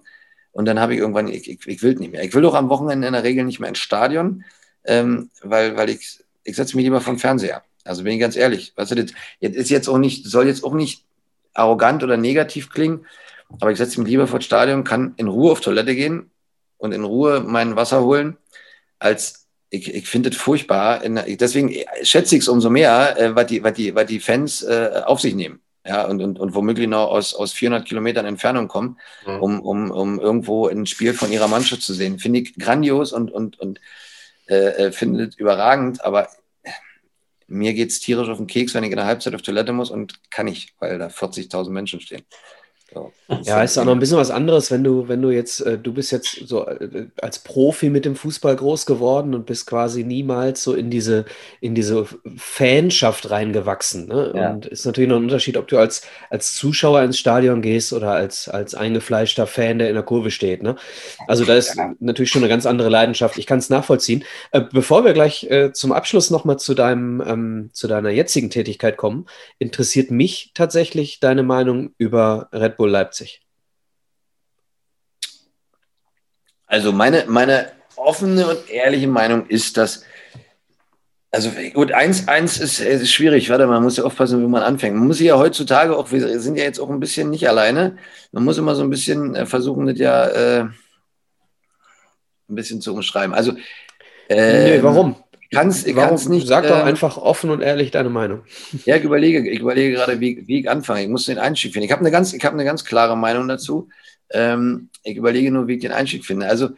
[0.52, 2.24] und dann habe ich irgendwann, ich, ich, ich will nicht mehr.
[2.24, 4.44] Ich will doch am Wochenende in der Regel nicht mehr ins Stadion,
[4.86, 7.64] ähm, weil, weil ich, ich setze mich lieber vom Fernseher.
[7.88, 8.74] Also bin ich ganz ehrlich.
[8.76, 11.04] Weißt du, das ist jetzt auch nicht, soll jetzt auch nicht
[11.54, 13.06] arrogant oder negativ klingen,
[13.60, 16.30] aber ich setze mich lieber vor das Stadion, kann in Ruhe auf Toilette gehen
[16.78, 18.38] und in Ruhe mein Wasser holen,
[19.00, 21.00] als ich, ich finde es furchtbar.
[21.00, 21.74] Deswegen
[22.04, 25.20] schätze ich es umso mehr, äh, was, die, was, die, was die Fans äh, auf
[25.20, 25.62] sich nehmen.
[25.86, 29.40] Ja, und, und, und womöglich noch aus, aus 400 Kilometern Entfernung kommen, mhm.
[29.40, 32.20] um, um, um irgendwo ein Spiel von ihrer Mannschaft zu sehen.
[32.20, 33.80] Finde ich grandios und, und, und
[34.50, 36.28] äh, äh finde überragend, aber
[37.48, 39.90] mir geht es tierisch auf den Keks, wenn ich in der Halbzeit auf Toilette muss
[39.92, 42.24] und kann ich, weil da 40.000 Menschen stehen.
[43.44, 45.94] Ja, ist auch noch ein bisschen was anderes, wenn du, wenn du jetzt, äh, du
[45.94, 50.64] bist jetzt so äh, als Profi mit dem Fußball groß geworden und bist quasi niemals
[50.64, 51.26] so in diese,
[51.60, 52.06] in diese
[52.38, 54.08] Fanschaft reingewachsen.
[54.08, 54.32] Ne?
[54.34, 54.52] Ja.
[54.52, 58.12] Und ist natürlich noch ein Unterschied, ob du als, als Zuschauer ins Stadion gehst oder
[58.12, 60.64] als, als eingefleischter Fan, der in der Kurve steht.
[60.64, 60.78] Ne?
[61.28, 61.94] Also da ist ja.
[62.00, 63.38] natürlich schon eine ganz andere Leidenschaft.
[63.38, 64.24] Ich kann es nachvollziehen.
[64.52, 69.26] Äh, bevor wir gleich zum Abschluss nochmal zu deinem, ähm, zu deiner jetzigen Tätigkeit kommen,
[69.60, 73.42] interessiert mich tatsächlich deine Meinung über Red Bull Leipzig?
[76.68, 80.04] Also meine, meine offene und ehrliche Meinung ist, dass,
[81.32, 84.96] also gut, eins, eins ist, ist schwierig, warte, man muss ja aufpassen, wie man anfängt.
[84.96, 87.98] Man muss ja heutzutage auch, wir sind ja jetzt auch ein bisschen nicht alleine,
[88.32, 90.60] man muss immer so ein bisschen äh, versuchen, das ja äh,
[92.50, 93.34] ein bisschen zu umschreiben.
[93.34, 93.54] Also,
[94.30, 95.16] äh, nee, warum?
[95.52, 96.48] Kann's, ich Warum, kann's nicht.
[96.48, 98.44] Sag doch äh, einfach offen und ehrlich deine Meinung.
[98.86, 101.04] Ja, ich überlege, ich überlege gerade, wie, wie ich anfange.
[101.04, 101.86] Ich muss den Einstieg finden.
[101.86, 103.90] Ich habe eine ganz, ich habe eine ganz klare Meinung dazu.
[104.30, 106.48] Ähm, ich überlege nur, wie ich den Einstieg finde.
[106.48, 106.72] Also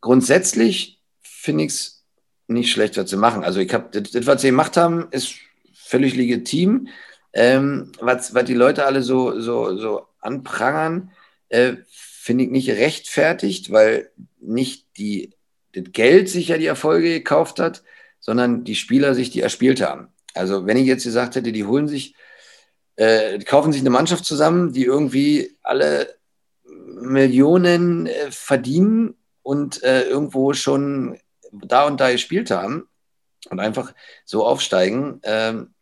[0.00, 2.04] grundsätzlich finde ich es
[2.46, 3.42] nicht schlecht, was sie machen.
[3.42, 5.34] Also ich habe, das, das, was sie gemacht haben, ist
[5.72, 6.88] völlig legitim.
[7.32, 11.10] Ähm, was, was die Leute alle so, so, so anprangern,
[11.48, 15.34] äh, finde ich nicht rechtfertigt, weil nicht die
[15.74, 17.82] das Geld sich ja die Erfolge gekauft hat,
[18.20, 20.08] sondern die Spieler sich die erspielt haben.
[20.34, 22.14] Also wenn ich jetzt gesagt hätte, die holen sich,
[22.96, 26.14] äh, kaufen sich eine Mannschaft zusammen, die irgendwie alle
[26.64, 31.18] Millionen äh, verdienen und äh, irgendwo schon
[31.52, 32.88] da und da gespielt haben
[33.50, 35.74] und einfach so aufsteigen, ähm,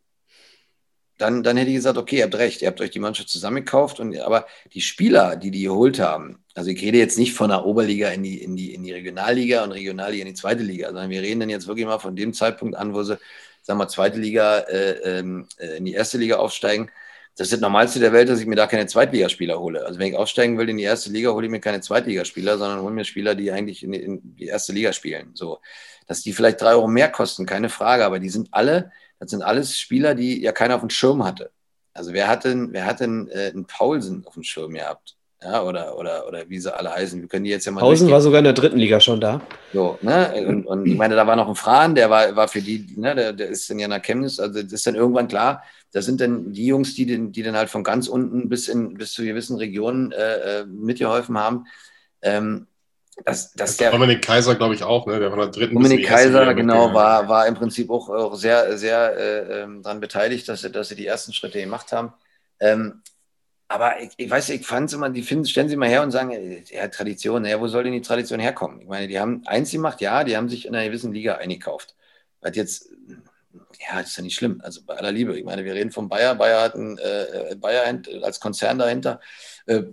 [1.18, 4.00] dann, dann hätte ich gesagt, okay, ihr habt recht, ihr habt euch die Mannschaft zusammengekauft,
[4.00, 7.64] und, aber die Spieler, die die geholt haben, Also ich rede jetzt nicht von der
[7.64, 11.10] Oberliga in die, in die, in die Regionalliga und Regionalliga in die zweite Liga, sondern
[11.10, 13.18] wir reden dann jetzt wirklich mal von dem Zeitpunkt an, wo sie,
[13.62, 16.90] sagen wir, zweite Liga äh, ähm, äh, in die erste Liga aufsteigen.
[17.36, 19.86] Das ist das Normalste der Welt, dass ich mir da keine Zweitligaspieler hole.
[19.86, 22.82] Also wenn ich aufsteigen will in die erste Liga, hole ich mir keine Zweitligaspieler, sondern
[22.82, 25.30] hole mir Spieler, die eigentlich in die, in die erste Liga spielen.
[25.32, 25.60] So,
[26.06, 29.40] dass die vielleicht drei Euro mehr kosten, keine Frage, aber die sind alle, das sind
[29.42, 31.50] alles Spieler, die ja keiner auf dem Schirm hatte.
[31.94, 35.16] Also wer hat denn, wer hat denn äh, einen Paulsen auf dem Schirm gehabt?
[35.44, 37.20] Ja, oder, oder, oder wie sie alle heißen.
[37.20, 37.81] Wir können die jetzt ja mal.
[37.81, 39.40] Pausen war sogar in der dritten Liga schon da.
[39.72, 40.33] So, ne?
[40.46, 43.14] Und, und ich meine, da war noch ein Fran, der war, war für die, ne,
[43.14, 46.20] der, der ist dann ja nach Chemnitz, also das ist dann irgendwann klar, das sind
[46.20, 49.24] dann die Jungs, die, den, die dann halt von ganz unten bis, in, bis zu
[49.24, 51.66] gewissen Regionen äh, äh mitgeholfen haben.
[52.22, 52.66] Ähm,
[53.24, 55.18] dass, dass der, Dominik Kaiser, glaube ich, auch, ne?
[55.18, 59.16] der von der dritten Dominik Kaiser, genau, war, war im Prinzip auch, auch sehr, sehr
[59.16, 62.12] äh, ähm, daran beteiligt, dass sie, dass sie die ersten Schritte gemacht haben.
[62.59, 63.02] Ähm,
[63.72, 66.11] aber ich, ich weiß, ich fand es immer, die finden, stellen sie mal her und
[66.11, 66.32] sagen,
[66.70, 68.82] ja, Tradition, ja, wo soll denn die Tradition herkommen?
[68.82, 71.94] Ich meine, die haben eins gemacht, ja, die haben sich in einer gewissen Liga eingekauft.
[72.40, 72.90] Was jetzt,
[73.54, 74.61] ja, das ist ja nicht schlimm.
[74.62, 75.38] Also bei aller Liebe.
[75.38, 76.35] Ich meine, wir reden von Bayer.
[76.35, 79.20] Bayer hat einen äh, Bayer als Konzern dahinter.
[79.66, 79.85] Äh,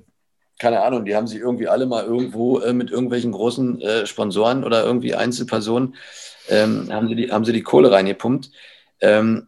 [0.60, 4.63] keine Ahnung, die haben sich irgendwie alle mal irgendwo äh, mit irgendwelchen großen äh, Sponsoren
[4.63, 5.96] oder irgendwie Einzelpersonen,
[6.50, 8.52] ähm, haben, sie die, haben sie die Kohle reingepumpt.
[9.00, 9.48] Ähm,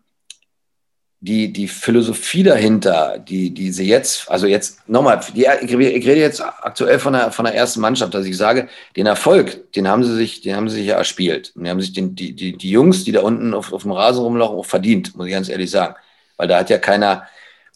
[1.23, 6.41] die, die Philosophie dahinter, die, die sie jetzt, also jetzt nochmal, die, ich rede jetzt
[6.41, 10.15] aktuell von der, von der ersten Mannschaft, dass ich sage, den Erfolg, den haben sie
[10.15, 11.53] sich, den haben sie sich ja erspielt.
[11.55, 13.91] Und die haben sich den, die, die, die Jungs, die da unten auf, auf dem
[13.91, 15.93] Rasen rumlaufen, auch verdient, muss ich ganz ehrlich sagen.
[16.37, 17.27] Weil da hat ja keiner,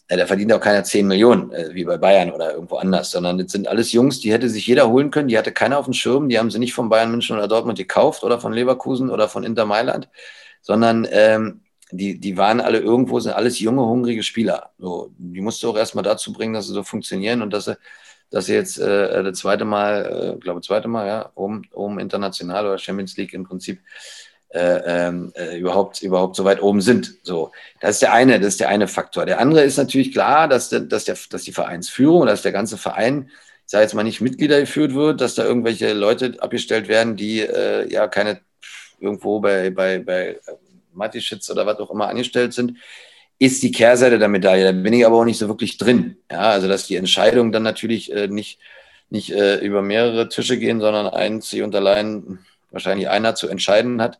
[0.08, 3.38] äh, da verdient auch keiner 10 Millionen, äh, wie bei Bayern oder irgendwo anders, sondern
[3.38, 5.94] das sind alles Jungs, die hätte sich jeder holen können, die hatte keiner auf dem
[5.94, 9.28] Schirm, die haben sie nicht von Bayern München oder Dortmund gekauft oder von Leverkusen oder
[9.28, 10.08] von Inter Mailand,
[10.62, 11.60] sondern ähm,
[11.92, 14.70] die, die waren alle irgendwo, sind alles junge, hungrige Spieler.
[14.78, 17.76] So, die musst du auch erstmal dazu bringen, dass sie so funktionieren und dass sie,
[18.30, 22.66] dass sie jetzt äh, das zweite Mal, äh, glaube zweite Mal, ja, oben, oben international
[22.66, 23.80] oder Champions League im Prinzip
[24.48, 27.14] äh, ähm, äh, überhaupt, überhaupt so weit oben sind.
[27.22, 29.26] So, das ist der eine, das ist der eine Faktor.
[29.26, 32.76] Der andere ist natürlich klar, dass, der, dass, der, dass die Vereinsführung, dass der ganze
[32.76, 33.30] Verein,
[33.64, 37.40] ich sage jetzt mal nicht Mitglieder geführt wird, dass da irgendwelche Leute abgestellt werden, die
[37.40, 38.40] äh, ja keine
[39.00, 40.40] irgendwo bei, bei, bei
[40.96, 42.78] Matischitz oder was auch immer angestellt sind,
[43.38, 44.64] ist die Kehrseite der Medaille.
[44.64, 46.16] Da bin ich aber auch nicht so wirklich drin.
[46.30, 48.58] Ja, also dass die Entscheidungen dann natürlich äh, nicht,
[49.10, 52.38] nicht äh, über mehrere Tische gehen, sondern einzig und allein
[52.70, 54.18] wahrscheinlich einer zu entscheiden hat,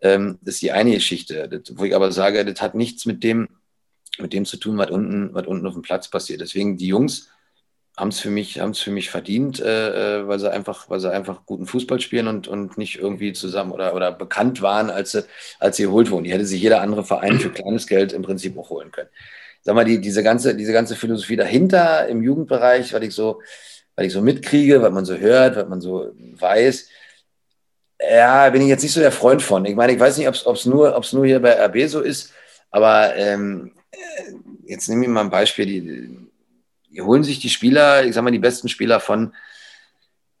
[0.00, 1.48] ähm, ist die eine Geschichte.
[1.48, 3.48] Das, wo ich aber sage, das hat nichts mit dem,
[4.18, 6.40] mit dem zu tun, was unten, was unten auf dem Platz passiert.
[6.40, 7.30] Deswegen die Jungs
[7.98, 11.10] haben es für mich, haben für mich verdient, äh, äh, weil sie einfach, weil sie
[11.10, 15.24] einfach guten Fußball spielen und, und nicht irgendwie zusammen oder, oder bekannt waren, als sie,
[15.58, 16.24] als sie geholt wurden.
[16.24, 19.08] Die hätte sich jeder andere Verein für kleines Geld im Prinzip auch holen können.
[19.62, 23.42] Sag mal, die, diese ganze, diese ganze Philosophie dahinter im Jugendbereich, weil ich so,
[23.96, 26.88] weil ich so mitkriege, was man so hört, was man so weiß,
[28.00, 29.64] ja, bin ich jetzt nicht so der Freund von.
[29.64, 32.32] Ich meine, ich weiß nicht, ob es nur, ob's nur hier bei RB so ist,
[32.70, 33.98] aber ähm, äh,
[34.66, 36.27] jetzt nehme ich mal ein Beispiel, die,
[36.98, 39.32] die holen sich die Spieler, ich sag mal, die besten Spieler von.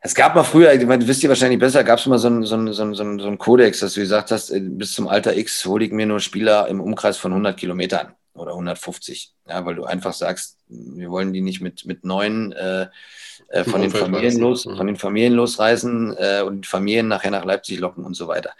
[0.00, 2.44] Es gab mal früher, ich meine, wisst ihr wahrscheinlich besser, gab es mal so einen
[2.44, 5.36] so einen, so einen, so einen Kodex, dass du gesagt hast, äh, bis zum Alter
[5.36, 9.34] X hole ich mir nur Spieler im Umkreis von 100 Kilometern oder 150.
[9.48, 12.88] Ja, weil du einfach sagst, wir wollen die nicht mit, mit neuen äh,
[13.50, 17.78] äh, von, den Familien los, von den Familien losreißen äh, und Familien nachher nach Leipzig
[17.78, 18.50] locken und so weiter.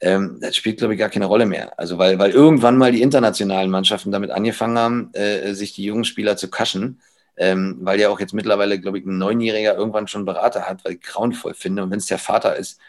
[0.00, 1.78] Ähm, das spielt, glaube ich, gar keine Rolle mehr.
[1.78, 6.04] Also, weil, weil irgendwann mal die internationalen Mannschaften damit angefangen haben, äh, sich die jungen
[6.04, 7.00] Spieler zu kaschen
[7.38, 10.94] ähm, weil ja auch jetzt mittlerweile, glaube ich, ein Neunjähriger irgendwann schon Berater hat, weil
[10.94, 11.84] ich grauenvoll finde.
[11.84, 12.80] Und wenn es der Vater ist,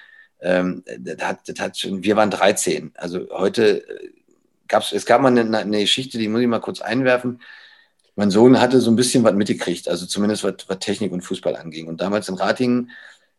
[0.41, 2.91] ähm, das hat, das hat schon, wir waren 13.
[2.95, 4.09] Also heute äh,
[4.67, 7.41] gab es, es gab mal eine, eine, Geschichte, die muss ich mal kurz einwerfen.
[8.15, 11.55] Mein Sohn hatte so ein bisschen was mitgekriegt, also zumindest was, was Technik und Fußball
[11.55, 11.87] anging.
[11.87, 12.91] Und damals in Ratingen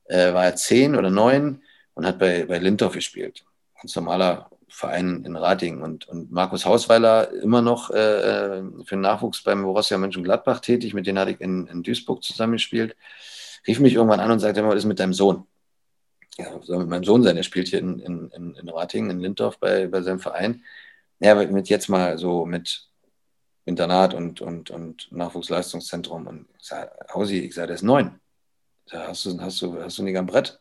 [0.04, 1.62] äh, war er zehn oder neun
[1.94, 3.44] und hat bei, bei Lindorf gespielt.
[3.80, 5.82] Ganz normaler Verein in Ratingen.
[5.82, 10.94] Und, und Markus Hausweiler immer noch äh, äh, für den Nachwuchs beim Borussia Mönchengladbach tätig,
[10.94, 12.96] mit denen hatte ich in, in Duisburg zusammengespielt,
[13.66, 15.46] rief mich irgendwann an und sagte, was ist mit deinem Sohn?
[16.38, 19.20] Ja, soll mit meinem Sohn sein, der spielt hier in, in, in, in Ratingen, in
[19.20, 20.64] Lindorf bei, bei seinem Verein.
[21.18, 22.88] Ja, mit jetzt mal so mit
[23.64, 26.26] Internat und, und, und Nachwuchsleistungszentrum.
[26.26, 28.20] Und ich sage, Hausi, ich sage, der ist neun.
[28.86, 30.60] Sag, hast, du, hast, du, hast du nicht am Brett?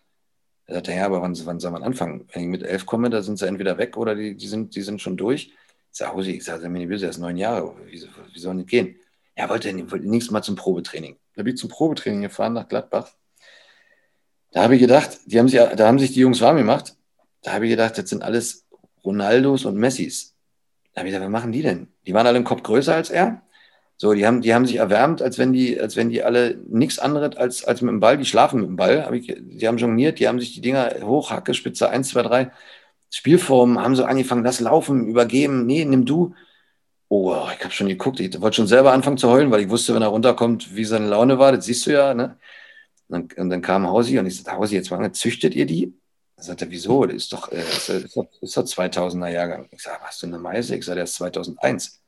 [0.70, 2.28] Er sagte, ja, aber wann, wann soll man anfangen?
[2.32, 4.84] Wenn ich mit elf komme, da sind sie entweder weg oder die, die, sind, die
[4.84, 5.48] sind schon durch.
[5.92, 8.66] Ich sage, Husi, ich sage, mir böse, er ist neun Jahre, wie, wie soll das
[8.68, 8.96] gehen?
[9.34, 11.18] Er wollte, wollte nächstes Mal zum Probetraining.
[11.34, 13.10] Da bin ich zum Probetraining gefahren nach Gladbach.
[14.52, 16.96] Da habe ich gedacht, die haben sich, da haben sich die Jungs warm gemacht.
[17.42, 18.68] Da habe ich gedacht, das sind alles
[19.04, 20.36] Ronaldos und Messis.
[20.94, 21.88] Da habe ich gedacht, was machen die denn?
[22.06, 23.42] Die waren alle im Kopf größer als er.
[24.02, 27.00] So, die haben, die haben sich erwärmt, als wenn die, als wenn die alle nichts
[27.00, 29.10] anderes als, als mit dem Ball, die schlafen mit dem Ball.
[29.12, 32.52] Die haben jongliert, die haben sich die Dinger hoch, Hacke, Spitze 1, 2, 3.
[33.12, 36.34] Spielformen haben so angefangen, das Laufen, übergeben, nee, nimm du.
[37.10, 39.94] Oh, ich habe schon geguckt, ich wollte schon selber anfangen zu heulen, weil ich wusste,
[39.96, 42.38] wenn er runterkommt, wie seine Laune war, das siehst du ja, ne?
[43.10, 45.94] Und dann, und dann kam Hausi und ich sagte, Hausi, jetzt mal, züchtet ihr die?
[46.38, 47.06] Er wieso?
[47.06, 49.68] Das ist doch, äh, ist, doch, ist doch 2000er Jahrgang.
[49.72, 50.76] Ich sage, hast du eine Meise?
[50.78, 51.99] Ich sage, der ist 2001.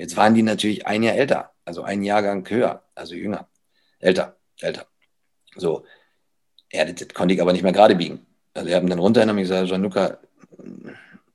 [0.00, 3.48] Jetzt waren die natürlich ein Jahr älter, also ein Jahrgang höher, also jünger.
[3.98, 4.86] Älter, älter.
[5.56, 5.84] So.
[6.72, 8.24] Ja, das, das konnte ich aber nicht mehr gerade biegen.
[8.54, 10.16] Also, wir haben dann runter und gesagt, Gianluca,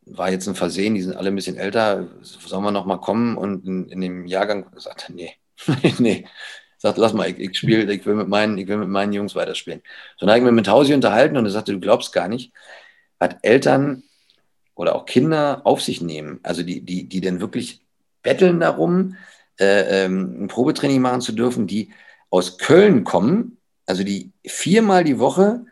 [0.08, 3.38] war jetzt ein Versehen, die sind alle ein bisschen älter, sollen wir noch mal kommen?
[3.38, 5.34] Und in, in dem Jahrgang sagt er, nee,
[5.99, 6.25] nee.
[6.80, 9.36] Sagt, lass mal, ich, ich spiele, ich will mit meinen, ich will mit meinen Jungs
[9.36, 9.84] weiterspielen.
[10.17, 12.51] So dann habe ich mich mit Hausi unterhalten und er sagte, du glaubst gar nicht,
[13.19, 14.01] was Eltern
[14.73, 17.85] oder auch Kinder auf sich nehmen, also die, die, die denn wirklich
[18.26, 19.16] betteln darum,
[19.58, 21.94] äh, ähm, ein Probetraining machen zu dürfen, die
[22.30, 25.66] aus Köln kommen, also die viermal die Woche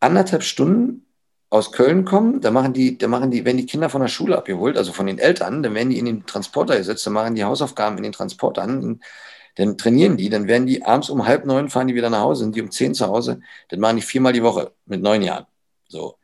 [0.00, 1.06] anderthalb Stunden
[1.48, 4.36] aus Köln kommen, da machen die, da machen die, wenn die Kinder von der Schule
[4.36, 7.44] abgeholt, also von den Eltern, dann werden die in den Transporter gesetzt, dann machen die
[7.44, 9.00] Hausaufgaben in den Transportern,
[9.56, 12.44] dann trainieren die, dann werden die abends um halb neun fahren die wieder nach Hause,
[12.44, 15.46] sind die um zehn zu Hause, dann machen die viermal die Woche mit neun Jahren.
[15.88, 16.16] So.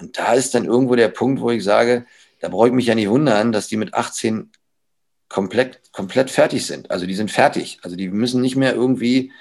[0.00, 2.06] Und da ist dann irgendwo der Punkt, wo ich sage,
[2.40, 4.50] da brauche ich mich ja nicht wundern, dass die mit 18
[5.28, 6.90] komplett, komplett fertig sind.
[6.90, 7.78] Also die sind fertig.
[7.82, 9.32] Also die müssen nicht mehr irgendwie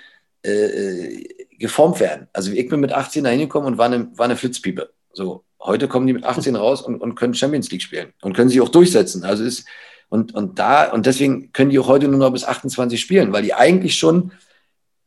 [0.46, 2.28] äh, äh geformt werden.
[2.34, 4.92] Also ich bin mit 18 da hingekommen und war eine, war eine Flitzpiepe.
[5.14, 8.50] So, heute kommen die mit 18 raus und, und können Champions League spielen und können
[8.50, 9.24] sich auch durchsetzen.
[9.24, 9.66] Also ist,
[10.10, 13.44] und, und da, und deswegen können die auch heute nur noch bis 28 spielen, weil
[13.44, 14.32] die eigentlich schon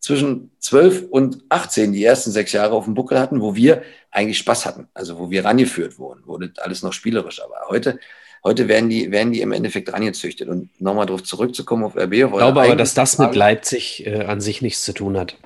[0.01, 4.39] zwischen 12 und 18 die ersten sechs Jahre auf dem Buckel hatten, wo wir eigentlich
[4.39, 7.43] Spaß hatten, also wo wir rangeführt wurden, wurde alles noch spielerisch.
[7.43, 7.99] Aber heute,
[8.47, 10.49] heute werden die, werden die im Endeffekt rangezüchtet.
[10.49, 12.13] Und nochmal darauf zurückzukommen auf RB.
[12.13, 15.37] Ich glaube aber, dass das mit Leipzig äh, an sich nichts zu tun hat.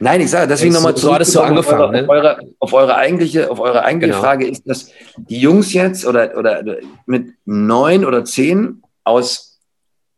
[0.00, 2.02] Nein, ich sage deswegen nochmal so, so angefangen, auf, eure, ne?
[2.02, 4.24] auf, eure, auf eure eigentliche, auf eure eigentliche genau.
[4.24, 6.64] Frage ist, dass die Jungs jetzt oder, oder
[7.06, 9.60] mit neun oder zehn aus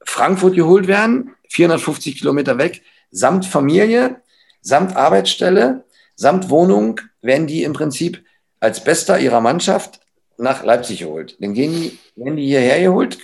[0.03, 4.23] Frankfurt geholt werden, 450 Kilometer weg, samt Familie,
[4.63, 8.25] samt Arbeitsstelle, samt Wohnung, werden die im Prinzip
[8.61, 10.01] als Bester ihrer Mannschaft
[10.39, 11.37] nach Leipzig geholt.
[11.41, 13.19] Dann gehen die, werden die hierher geholt,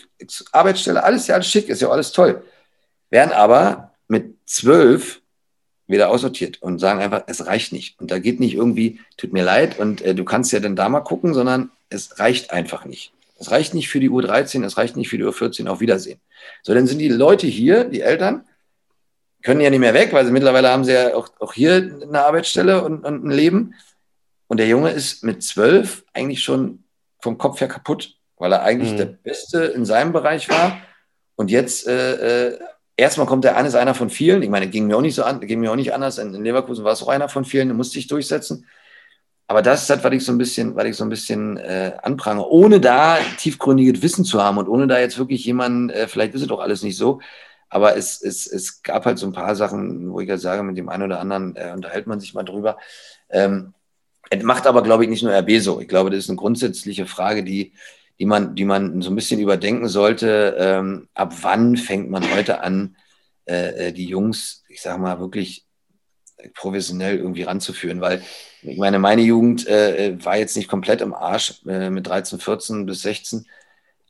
[0.53, 2.43] Arbeitsstelle, alles ja alles schick, ist ja alles toll.
[3.11, 5.21] Werden aber mit zwölf
[5.87, 8.01] wieder aussortiert und sagen einfach, es reicht nicht.
[8.01, 10.89] Und da geht nicht irgendwie, tut mir leid und äh, du kannst ja dann da
[10.89, 13.13] mal gucken, sondern es reicht einfach nicht.
[13.39, 16.21] Es reicht nicht für die U13, es reicht nicht für die U14, auf Wiedersehen.
[16.63, 18.45] So, dann sind die Leute hier, die Eltern,
[19.43, 22.25] können ja nicht mehr weg, weil sie mittlerweile haben sie ja auch, auch hier eine
[22.25, 23.75] Arbeitsstelle und, und ein Leben.
[24.47, 26.82] Und der Junge ist mit zwölf eigentlich schon
[27.23, 28.97] vom Kopf her kaputt, weil er eigentlich mhm.
[28.99, 30.77] der Beste in seinem Bereich war.
[31.37, 32.59] Und jetzt äh, äh,
[32.97, 34.43] erstmal kommt er an, ist einer von vielen.
[34.43, 36.19] Ich meine, ging mir auch nicht so an, ging mir auch nicht anders.
[36.19, 38.67] In, Leverkusen war es auch einer von vielen, der musste sich durchsetzen.
[39.47, 41.93] Aber das ist halt, was ich so ein bisschen, was ich so ein bisschen äh,
[42.03, 46.35] anprange, ohne da tiefgründiges Wissen zu haben und ohne da jetzt wirklich jemanden, äh, vielleicht
[46.35, 47.21] ist es doch alles nicht so,
[47.69, 50.77] aber es, es, es gab halt so ein paar Sachen, wo ich ja sage, mit
[50.79, 52.79] dem einen oder anderen äh, unterhält man sich mal drüber.
[53.31, 53.75] Ähm,
[54.41, 55.81] macht aber, glaube ich, nicht nur RB so.
[55.81, 57.73] Ich glaube, das ist eine grundsätzliche Frage, die,
[58.19, 60.57] die man, die man so ein bisschen überdenken sollte.
[60.59, 62.97] Ähm, ab wann fängt man heute an,
[63.47, 65.67] äh, äh die Jungs, ich sage mal, wirklich
[66.55, 68.01] professionell irgendwie ranzuführen?
[68.01, 68.23] Weil
[68.63, 72.87] ich meine, meine Jugend äh, war jetzt nicht komplett im Arsch äh, mit 13, 14
[72.87, 73.47] bis 16.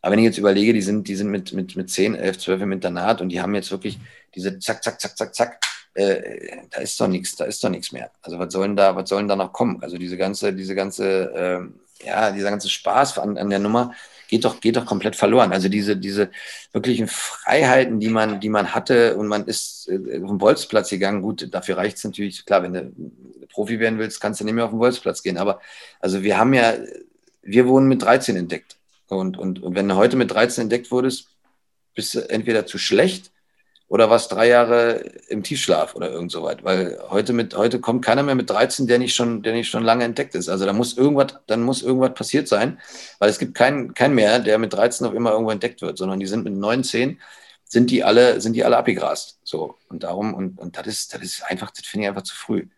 [0.02, 2.62] Aber wenn ich jetzt überlege, die sind, die sind mit, mit, mit 10, 11, 12
[2.62, 3.98] im Internat und die haben jetzt wirklich
[4.34, 5.60] diese zack, zack, zack, zack, zack.
[5.94, 8.10] Äh, da ist doch nichts, da ist doch nichts mehr.
[8.22, 9.82] Also was sollen da, was sollen da noch kommen?
[9.82, 11.74] Also diese ganze, diese ganze ähm,
[12.04, 13.94] ja, dieser ganze Spaß an, an der Nummer
[14.28, 15.52] geht doch, geht doch komplett verloren.
[15.52, 16.30] Also diese, diese
[16.72, 21.22] wirklichen Freiheiten, die man, die man hatte und man ist äh, auf den Bolzplatz gegangen.
[21.22, 22.92] Gut, dafür reicht es natürlich, klar, wenn du
[23.52, 25.38] Profi werden willst, kannst du nicht mehr auf den Bolzplatz gehen.
[25.38, 25.60] Aber
[26.00, 26.74] also wir haben ja,
[27.42, 28.76] wir wurden mit 13 entdeckt.
[29.08, 31.28] Und, und, und wenn du heute mit 13 entdeckt wurdest,
[31.94, 33.31] bist du entweder zu schlecht
[33.92, 36.64] oder warst drei Jahre im Tiefschlaf oder irgend so weit.
[36.64, 39.84] Weil heute mit, heute kommt keiner mehr mit 13, der nicht schon, der nicht schon
[39.84, 40.48] lange entdeckt ist.
[40.48, 42.80] Also da muss irgendwas, dann muss irgendwas passiert sein,
[43.18, 46.20] weil es gibt keinen, keinen mehr, der mit 13 auf immer irgendwo entdeckt wird, sondern
[46.20, 47.20] die sind mit 19,
[47.66, 49.40] sind die alle, sind die alle abgegrast.
[49.42, 49.76] So.
[49.90, 52.68] Und darum, und, und das ist, das ist einfach, das finde ich einfach zu früh.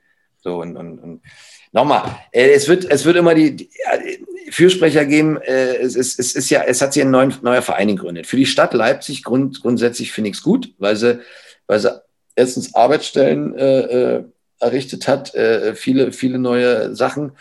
[0.43, 1.23] So, und, und, und
[1.71, 3.71] nochmal, äh, es wird, es wird immer die, die
[4.51, 7.89] Fürsprecher geben, äh, es, es, es ist ja, es hat sich ein neuer, neuer Verein
[7.89, 8.27] gegründet.
[8.27, 11.21] Für die Stadt Leipzig grund, grundsätzlich finde ich es gut, weil sie,
[11.67, 12.01] weil sie
[12.35, 14.25] erstens Arbeitsstellen äh, äh,
[14.61, 17.33] errichtet hat, äh, viele, viele neue Sachen.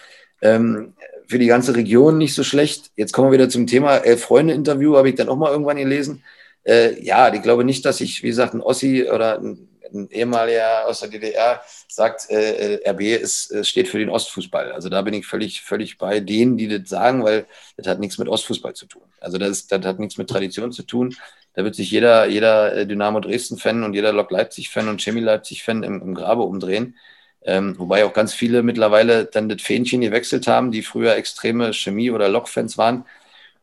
[0.41, 0.93] Ähm,
[1.27, 2.91] für die ganze Region nicht so schlecht.
[2.95, 6.23] Jetzt kommen wir wieder zum Thema Elf-Freunde-Interview, habe ich dann auch mal irgendwann gelesen.
[6.63, 10.87] Äh, ja, ich glaube nicht, dass ich, wie gesagt, ein Ossi oder ein, ein ehemaliger
[10.87, 14.71] aus der DDR sagt, äh, äh RB ist, äh, steht für den Ostfußball.
[14.71, 17.45] Also da bin ich völlig, völlig bei denen, die das sagen, weil
[17.77, 19.03] das hat nichts mit Ostfußball zu tun.
[19.19, 21.15] Also das, ist, das hat nichts mit Tradition zu tun.
[21.53, 25.83] Da wird sich jeder, jeder äh, Dynamo Dresden-Fan und jeder Lok Leipzig-Fan und Chemie Leipzig-Fan
[25.83, 26.97] im, im Grabe umdrehen.
[27.45, 32.11] Ähm, wobei auch ganz viele mittlerweile dann das Fähnchen gewechselt haben, die früher extreme Chemie-
[32.11, 33.05] oder Lok-Fans waren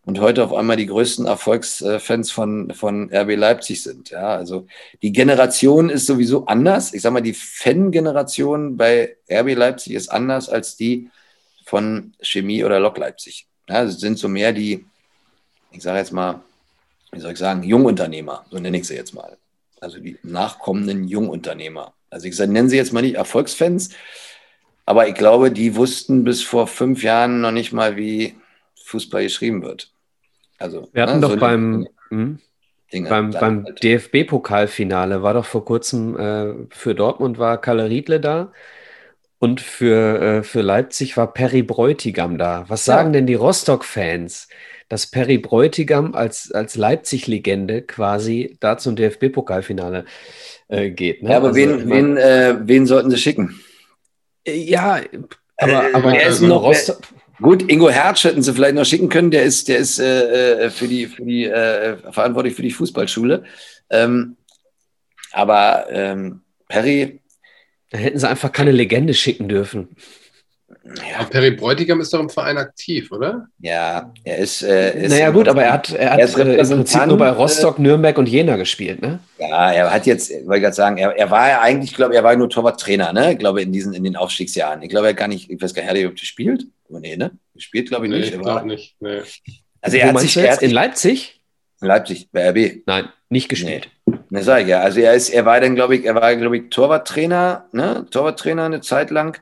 [0.07, 4.11] und heute auf einmal die größten Erfolgsfans von, von RB Leipzig sind.
[4.11, 4.67] Ja, also
[5.03, 6.95] die Generation ist sowieso anders.
[6.95, 11.11] Ich sage mal, die Fan-Generation bei RB Leipzig ist anders als die
[11.67, 13.47] von Chemie oder Lok Leipzig.
[13.69, 14.85] Ja, es sind so mehr die,
[15.71, 16.41] ich sage jetzt mal,
[17.13, 19.37] wie soll ich sagen, Jungunternehmer, so nenne ich sie jetzt mal.
[19.81, 21.93] Also die nachkommenden Jungunternehmer.
[22.09, 23.91] Also ich nenne sie jetzt mal nicht Erfolgsfans,
[24.87, 28.35] aber ich glaube, die wussten bis vor fünf Jahren noch nicht mal, wie
[28.91, 29.93] Fußball geschrieben wird.
[30.59, 32.39] Also, Wir hatten ne, doch so beim, hm?
[32.93, 33.83] Dinge, beim, beim halt.
[33.83, 38.53] DFB-Pokalfinale war doch vor kurzem äh, für Dortmund war Kalle Riedle da
[39.39, 42.65] und für, äh, für Leipzig war Perry Bräutigam da.
[42.69, 43.13] Was sagen ja.
[43.15, 44.49] denn die Rostock-Fans?
[44.91, 50.05] dass Perry Bräutigam als, als Leipzig-Legende quasi da zum DFB-Pokalfinale
[50.67, 51.23] äh, geht.
[51.23, 51.31] Ne?
[51.31, 53.61] Ja, aber also, wen, wen, äh, wen sollten sie schicken?
[54.45, 55.01] Äh, ja,
[55.57, 57.03] aber, aber er ist noch Rostock.
[57.41, 59.31] Gut, Ingo Hertz hätten sie vielleicht noch schicken können.
[59.31, 63.45] Der ist, der ist äh, äh für die, für die äh, verantwortlich für die Fußballschule.
[63.91, 64.37] Ähm,
[65.33, 67.21] aber ähm, Perry.
[67.91, 69.97] Da hätten sie einfach keine Legende schicken dürfen.
[70.85, 71.25] Ja.
[71.25, 73.49] Perry Bräutigam ist doch im Verein aktiv, oder?
[73.59, 74.63] Ja, er ist.
[74.63, 77.31] Äh, ist naja, gut, aber er hat, er hat er äh, im Prinzip nur bei
[77.31, 79.21] Rostock, Nürnberg und Jena gespielt, ne?
[79.39, 82.15] Ja, er hat jetzt, wollte ich gerade sagen, er, er war ja eigentlich, ich glaube,
[82.15, 83.33] er war nur Torwarttrainer, ne?
[83.33, 84.83] Ich glaube, in diesen, in den Aufstiegsjahren.
[84.83, 86.67] Ich glaube, er gar nicht, ich weiß gar nicht, ob er gespielt.
[86.91, 87.33] Nee, ne?
[87.55, 88.35] Gespielt, glaube ich, nee, nicht.
[88.35, 88.97] Ich glaube nicht.
[89.01, 89.23] Nee.
[89.81, 91.41] Also er Wo hat sich, er hat in Leipzig?
[91.81, 92.83] In Leipzig, bei RB.
[92.87, 93.89] Nein, nicht gespielt.
[94.07, 94.19] Nee.
[94.31, 94.81] Ne, sag ich ja.
[94.81, 98.07] Also er ist, er war dann, glaube ich, er war, glaube ich, Torwarttrainer, ne?
[98.11, 99.41] Torwarttrainer eine Zeit lang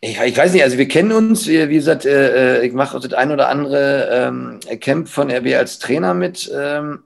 [0.00, 2.98] ich, ich, weiß nicht, also wir kennen uns, wie, wie gesagt, äh, äh ich mache
[2.98, 6.50] das ein oder andere ähm, Camp von RB als Trainer mit.
[6.54, 7.04] Ähm,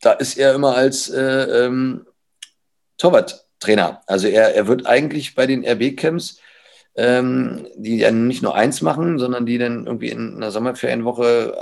[0.00, 1.20] da ist er immer als äh,
[1.66, 2.06] ähm,
[2.98, 4.02] Torwart-Trainer.
[4.06, 6.38] Also er, er wird eigentlich bei den RB-Camps,
[7.00, 11.56] ähm, die ja nicht nur eins machen, sondern die dann irgendwie in einer Sommerferienwoche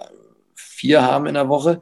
[0.55, 1.81] vier haben in der Woche,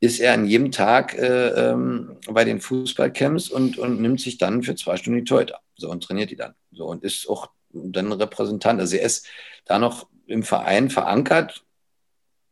[0.00, 4.62] ist er an jedem Tag äh, ähm, bei den Fußballcamps und, und nimmt sich dann
[4.62, 5.60] für zwei Stunden die Torhüter.
[5.76, 6.54] So und trainiert die dann.
[6.72, 8.80] So und ist auch dann Repräsentant.
[8.80, 9.26] Also er ist
[9.66, 11.62] da noch im Verein verankert,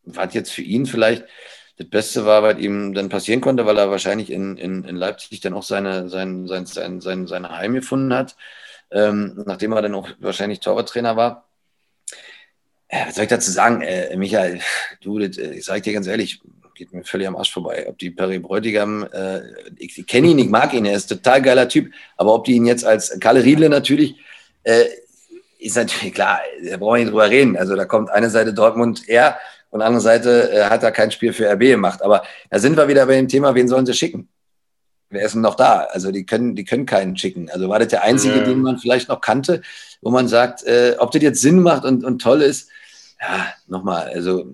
[0.04, 1.24] was jetzt für ihn vielleicht
[1.78, 5.40] das Beste war, was ihm dann passieren konnte, weil er wahrscheinlich in, in, in Leipzig
[5.40, 8.36] dann auch seine, sein, sein, sein, sein, seine Heim gefunden hat,
[8.92, 11.48] ähm, nachdem er dann auch wahrscheinlich Torwarttrainer war.
[12.88, 14.60] Äh, was soll ich dazu sagen, äh, Michael?
[15.00, 16.40] Du, das, äh, ich sage dir ganz ehrlich,
[16.74, 17.86] geht mir völlig am Arsch vorbei.
[17.88, 19.40] Ob die Perry Bräutigam, äh,
[19.78, 22.54] ich, ich kenne ihn, ich mag ihn, er ist total geiler Typ, aber ob die
[22.54, 24.16] ihn jetzt als Kalle Riedle natürlich,
[24.64, 24.84] äh,
[25.58, 27.56] ist natürlich klar, da brauchen wir nicht drüber reden.
[27.56, 29.38] Also da kommt eine Seite Dortmund er
[29.70, 32.02] und andere Seite äh, hat er kein Spiel für RB gemacht.
[32.02, 34.28] Aber da sind wir wieder bei dem Thema, wen sollen sie schicken?
[35.12, 35.86] Wer ist denn noch da?
[35.90, 37.50] Also die können, die können keinen schicken.
[37.50, 38.44] Also war das der einzige, ja.
[38.44, 39.62] den man vielleicht noch kannte,
[40.00, 42.70] wo man sagt, äh, ob das jetzt Sinn macht und, und toll ist.
[43.20, 44.52] Ja, nochmal, also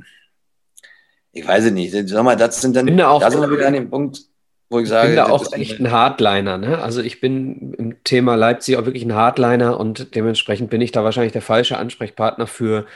[1.33, 1.95] ich weiß es nicht.
[2.11, 4.21] Nochmal, das sind dann, da sind wir wieder an dem Punkt,
[4.69, 5.09] wo ich sage.
[5.09, 6.59] Ich bin da auch echt ein Hardliner.
[6.59, 6.79] Ne?
[6.79, 11.05] Also ich bin im Thema Leipzig auch wirklich ein Hardliner und dementsprechend bin ich da
[11.05, 12.87] wahrscheinlich der falsche Ansprechpartner für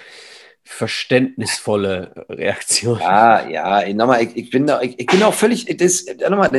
[0.64, 3.00] verständnisvolle Reaktionen.
[3.00, 6.50] Ja, ja, nochmal, ich, ich, bin da, ich, ich, bin auch völlig, das, nochmal,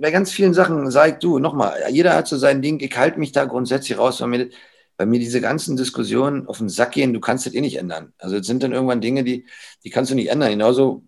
[0.00, 3.32] bei ganz vielen Sachen sag du, nochmal, jeder hat so sein Ding, ich halte mich
[3.32, 4.50] da grundsätzlich raus, weil mir,
[4.96, 8.12] weil mir diese ganzen Diskussionen auf den Sack gehen, du kannst das eh nicht ändern.
[8.18, 9.46] Also es sind dann irgendwann Dinge, die,
[9.84, 10.50] die kannst du nicht ändern.
[10.50, 11.04] Genauso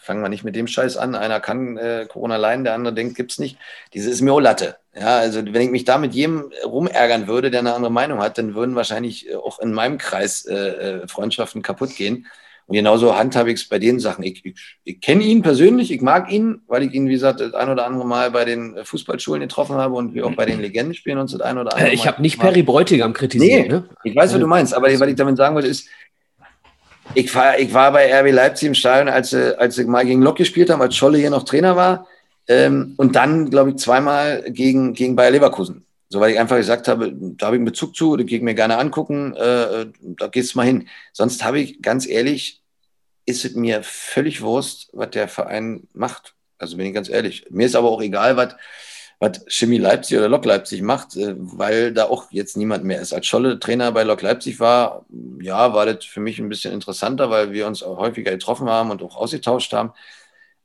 [0.00, 1.14] fangen wir nicht mit dem Scheiß an.
[1.14, 3.58] Einer kann äh, Corona leiden, der andere denkt, gibt's nicht.
[3.94, 4.76] Diese ist mir auch Latte.
[4.98, 8.38] Ja, also wenn ich mich da mit jedem rumärgern würde, der eine andere Meinung hat,
[8.38, 12.26] dann würden wahrscheinlich äh, auch in meinem Kreis äh, äh, Freundschaften kaputt gehen.
[12.68, 14.24] Und genauso handhabe ich es bei den Sachen.
[14.24, 17.54] Ich, ich, ich kenne ihn persönlich, ich mag ihn, weil ich ihn, wie gesagt, das
[17.54, 21.18] ein oder andere Mal bei den Fußballschulen getroffen habe und wir auch bei den Legendenspielen
[21.18, 23.68] uns das ein oder andere äh, Ich habe nicht Perry Bräutigam kritisiert.
[23.68, 23.88] Nee, ne?
[24.02, 25.88] ich weiß, was du meinst, aber was ich damit sagen wollte, ist,
[27.14, 30.22] ich war, ich war bei RB Leipzig im Stadion, als sie, als sie mal gegen
[30.22, 32.06] Lok gespielt haben, als Scholle hier noch Trainer war.
[32.48, 35.84] Ähm, und dann, glaube ich, zweimal gegen, gegen Bayer Leverkusen.
[36.08, 38.44] So, weil ich einfach gesagt habe, da habe ich einen Bezug zu, das gehe ich
[38.44, 40.88] mir gerne angucken, äh, da gehst du mal hin.
[41.12, 42.62] Sonst habe ich, ganz ehrlich,
[43.24, 46.34] ist es mir völlig Wurst, was der Verein macht.
[46.58, 47.46] Also bin ich ganz ehrlich.
[47.50, 48.54] Mir ist aber auch egal, was,
[49.18, 53.12] was Chemie Leipzig oder Lok Leipzig macht, äh, weil da auch jetzt niemand mehr ist.
[53.12, 55.06] Als Scholle Trainer bei Lok Leipzig war,
[55.40, 58.90] ja, war das für mich ein bisschen interessanter, weil wir uns auch häufiger getroffen haben
[58.90, 59.92] und auch ausgetauscht haben.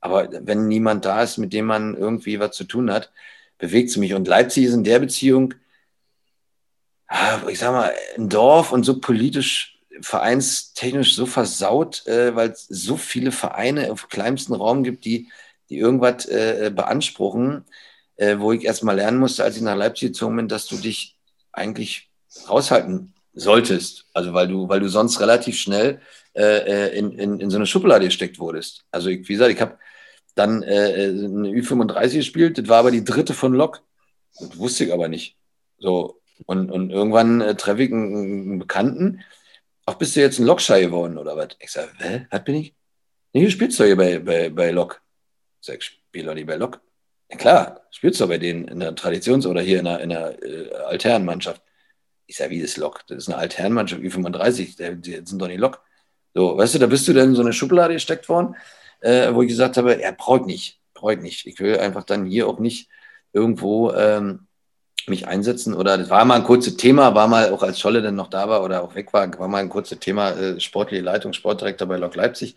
[0.02, 3.12] Aber wenn niemand da ist, mit dem man irgendwie was zu tun hat,
[3.58, 4.14] bewegt es mich.
[4.14, 5.54] Und Leipzig ist in der Beziehung,
[7.48, 12.98] ich sag mal, ein Dorf und so politisch, vereinstechnisch so versaut, äh, weil es so
[12.98, 15.30] viele Vereine auf kleinsten Raum gibt, die,
[15.70, 17.66] die irgendwas äh, beanspruchen,
[18.22, 20.78] äh, wo ich erst mal lernen musste, als ich nach Leipzig gezogen bin, dass du
[20.78, 21.18] dich
[21.52, 22.10] eigentlich
[22.48, 24.06] raushalten solltest.
[24.14, 26.02] Also weil du, weil du sonst relativ schnell
[26.36, 28.86] äh, äh in, in, in so eine Schublade gesteckt wurdest.
[28.92, 29.80] Also ich, wie gesagt, ich habe
[30.36, 33.82] dann äh, eine Ü35 gespielt, das war aber die dritte von Lok.
[34.40, 35.36] Das wusste ich aber nicht.
[35.80, 39.22] So, und, und irgendwann äh, treffe ich einen, einen, Bekannten.
[39.88, 41.50] Ach, bist du jetzt ein Lokschei geworden oder was?
[41.60, 42.76] Ich sage, hä, was bin ich?
[43.34, 45.02] Nee, du spielst doch hier bei, bei, bei Lok.
[45.60, 46.80] Ich sage, spiel doch nicht bei Lok.
[47.32, 50.44] Ja, klar, spielst du bei denen in der Traditions- oder hier in der, in der
[50.44, 51.62] äh, Alternmannschaft.
[52.28, 53.06] Ich sage, wie das Lok?
[53.08, 55.82] Das ist eine Alternmannschaft, Ü35, die, die sind doch nicht Lok.
[56.34, 58.56] So, weißt du, da bist du dann in so eine Schublade gesteckt worden,
[59.02, 61.48] äh, wo ich gesagt habe, er braucht nicht, braucht nicht.
[61.48, 62.90] Ich will einfach dann hier auch nicht
[63.34, 64.48] irgendwo ähm,
[65.08, 68.16] mich einsetzen oder das war mal ein kurzes Thema, war mal auch als Scholle dann
[68.16, 71.34] noch da war oder auch weg war, war mal ein kurzes Thema äh, sportliche Leitung,
[71.34, 72.56] Sportdirektor bei Lok Leipzig.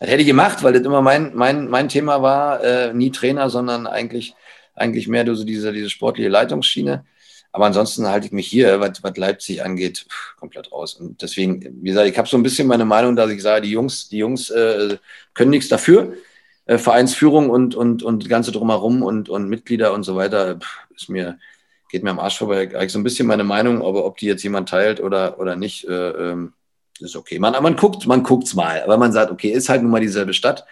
[0.00, 3.50] Das hätte ich gemacht, weil das immer mein, mein, mein Thema war, äh, nie Trainer,
[3.50, 4.34] sondern eigentlich,
[4.74, 7.04] eigentlich mehr so diese, diese sportliche Leitungsschiene.
[7.52, 10.06] Aber ansonsten halte ich mich hier, was, was Leipzig angeht,
[10.38, 10.94] komplett raus.
[10.94, 13.70] Und deswegen, wie gesagt, ich habe so ein bisschen meine Meinung, dass ich sage, die
[13.70, 14.98] Jungs, die Jungs äh,
[15.32, 16.12] können nichts dafür.
[16.66, 20.58] Äh, Vereinsführung und, und, und ganze drumherum und, und Mitglieder und so weiter,
[20.94, 21.38] ist mir,
[21.88, 22.62] geht mir am Arsch vorbei.
[22.74, 25.84] Eigentlich so ein bisschen meine Meinung, aber ob die jetzt jemand teilt oder, oder nicht,
[25.84, 26.52] äh, ähm,
[27.00, 27.38] ist okay.
[27.38, 30.34] Man, man guckt, man guckt's mal, aber man sagt, okay, ist halt nun mal dieselbe
[30.34, 30.64] Stadt.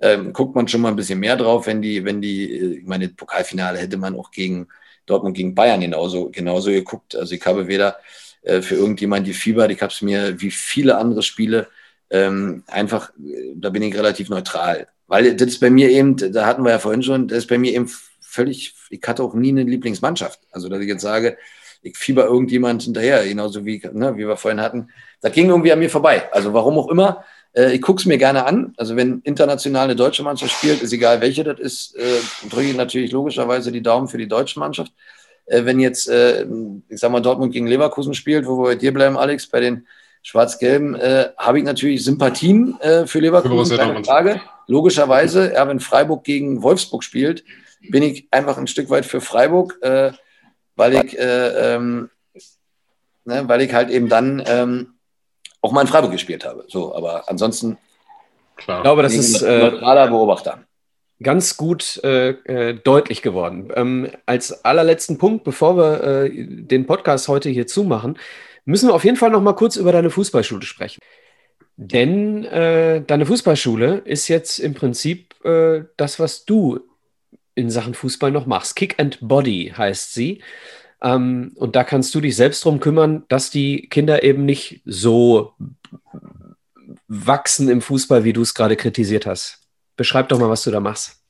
[0.00, 2.86] Ähm, guckt man schon mal ein bisschen mehr drauf, wenn die, wenn die, äh, ich
[2.86, 4.68] meine, Pokalfinale hätte man auch gegen
[5.06, 7.16] Dortmund gegen Bayern genauso, genauso geguckt.
[7.16, 7.96] Also ich habe weder
[8.42, 11.68] äh, für irgendjemand die Fieber, ich habe es mir wie viele andere Spiele
[12.10, 14.88] ähm, einfach, äh, da bin ich relativ neutral.
[15.06, 17.58] Weil das ist bei mir eben, da hatten wir ja vorhin schon, das ist bei
[17.58, 17.90] mir eben
[18.32, 20.40] völlig, ich hatte auch nie eine Lieblingsmannschaft.
[20.50, 21.36] Also dass ich jetzt sage,
[21.82, 24.88] ich fieber irgendjemand hinterher, genauso wie, ne, wie wir vorhin hatten.
[25.20, 26.32] Das ging irgendwie an mir vorbei.
[26.32, 27.24] Also warum auch immer,
[27.54, 28.72] äh, ich gucke es mir gerne an.
[28.76, 32.76] Also wenn international eine deutsche Mannschaft spielt, ist egal welche das ist, äh, drücke ich
[32.76, 34.92] natürlich logischerweise die Daumen für die deutsche Mannschaft.
[35.46, 36.46] Äh, wenn jetzt, äh,
[36.88, 39.86] ich sag mal, Dortmund gegen Leverkusen spielt, wo wir bei dir bleiben, Alex, bei den
[40.22, 44.40] Schwarz-Gelben, äh, habe ich natürlich Sympathien äh, für Leverkusen, keine Frage.
[44.68, 47.44] Logischerweise, ja, wenn Freiburg gegen Wolfsburg spielt,
[47.90, 49.78] bin ich einfach ein Stück weit für Freiburg,
[50.76, 52.10] weil ich ähm,
[53.24, 54.94] ne, weil ich halt eben dann ähm,
[55.60, 56.64] auch mal in Freiburg gespielt habe.
[56.68, 57.78] So, aber ansonsten.
[58.56, 58.78] Klar.
[58.78, 60.64] Ich glaube, das ist äh, neutraler Beobachter.
[61.22, 63.72] Ganz gut äh, äh, deutlich geworden.
[63.74, 68.18] Ähm, als allerletzten Punkt, bevor wir äh, den Podcast heute hier zumachen,
[68.64, 71.00] müssen wir auf jeden Fall noch mal kurz über deine Fußballschule sprechen.
[71.76, 76.80] Denn äh, deine Fußballschule ist jetzt im Prinzip äh, das, was du
[77.54, 78.76] in Sachen Fußball noch machst.
[78.76, 80.42] Kick and Body heißt sie.
[81.02, 85.54] Ähm, und da kannst du dich selbst darum kümmern, dass die Kinder eben nicht so
[87.08, 89.60] wachsen im Fußball, wie du es gerade kritisiert hast.
[89.96, 91.22] Beschreib doch mal, was du da machst.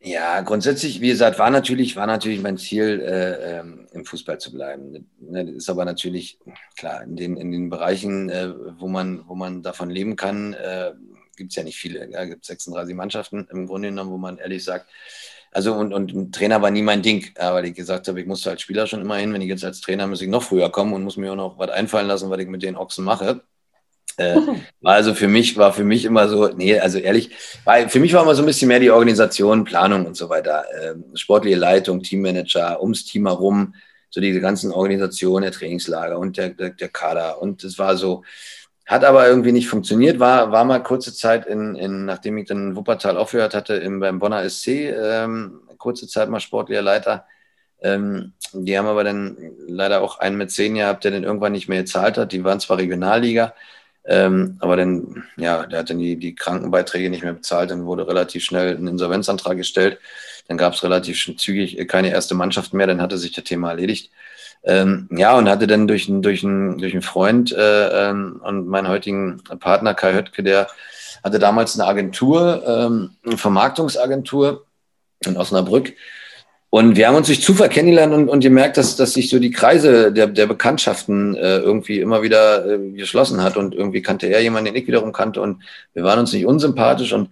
[0.00, 4.52] Ja, grundsätzlich, wie gesagt, war natürlich, war natürlich mein Ziel, äh, ähm, im Fußball zu
[4.52, 5.10] bleiben.
[5.18, 6.38] Ne, ist aber natürlich,
[6.76, 10.92] klar, in den, in den Bereichen, äh, wo, man, wo man davon leben kann, äh,
[11.36, 12.06] gibt es ja nicht viele.
[12.12, 14.90] Es gibt 36 Mannschaften im Grunde genommen, wo man ehrlich sagt,
[15.54, 18.50] also und, und ein Trainer war nie mein Ding, weil ich gesagt habe, ich musste
[18.50, 19.32] als Spieler schon immer hin.
[19.32, 21.58] Wenn ich jetzt als Trainer muss ich noch früher kommen und muss mir auch noch
[21.58, 23.40] was einfallen lassen, was ich mit den Ochsen mache.
[24.16, 24.34] Äh,
[24.80, 27.30] war also für mich, war für mich immer so, nee, also ehrlich,
[27.64, 30.64] war, für mich war immer so ein bisschen mehr die Organisation, Planung und so weiter.
[30.74, 33.74] Äh, sportliche Leitung, Teammanager, ums Team herum,
[34.10, 37.40] so diese ganzen Organisationen, der Trainingslager und der, der, der Kader.
[37.40, 38.24] Und es war so,
[38.86, 42.76] hat aber irgendwie nicht funktioniert, war, war mal kurze Zeit, in, in, nachdem ich dann
[42.76, 47.26] Wuppertal aufgehört hatte, im, beim Bonner SC, ähm, kurze Zeit mal sportlicher Leiter.
[47.80, 51.68] Ähm, die haben aber dann leider auch einen mit zehn gehabt, der dann irgendwann nicht
[51.68, 52.32] mehr gezahlt hat.
[52.32, 53.54] Die waren zwar Regionalliga,
[54.06, 58.06] ähm, aber dann, ja, der hat dann die, die Krankenbeiträge nicht mehr bezahlt, dann wurde
[58.06, 59.98] relativ schnell ein Insolvenzantrag gestellt.
[60.46, 64.10] Dann gab es relativ zügig keine erste Mannschaft mehr, dann hatte sich das Thema erledigt.
[64.66, 68.88] Ähm, ja, und hatte dann durch, durch, einen, durch einen Freund äh, ähm, und meinen
[68.88, 70.68] heutigen Partner Kai Höttke, der
[71.22, 74.64] hatte damals eine Agentur, ähm, eine Vermarktungsagentur
[75.26, 75.92] in Osnabrück.
[76.70, 79.52] Und wir haben uns durch Zufall kennengelernt und, und gemerkt, dass, dass sich so die
[79.52, 83.56] Kreise der, der Bekanntschaften äh, irgendwie immer wieder äh, geschlossen hat.
[83.56, 85.40] Und irgendwie kannte er jemanden, den ich wiederum kannte.
[85.40, 85.62] Und
[85.92, 87.12] wir waren uns nicht unsympathisch.
[87.12, 87.30] Und und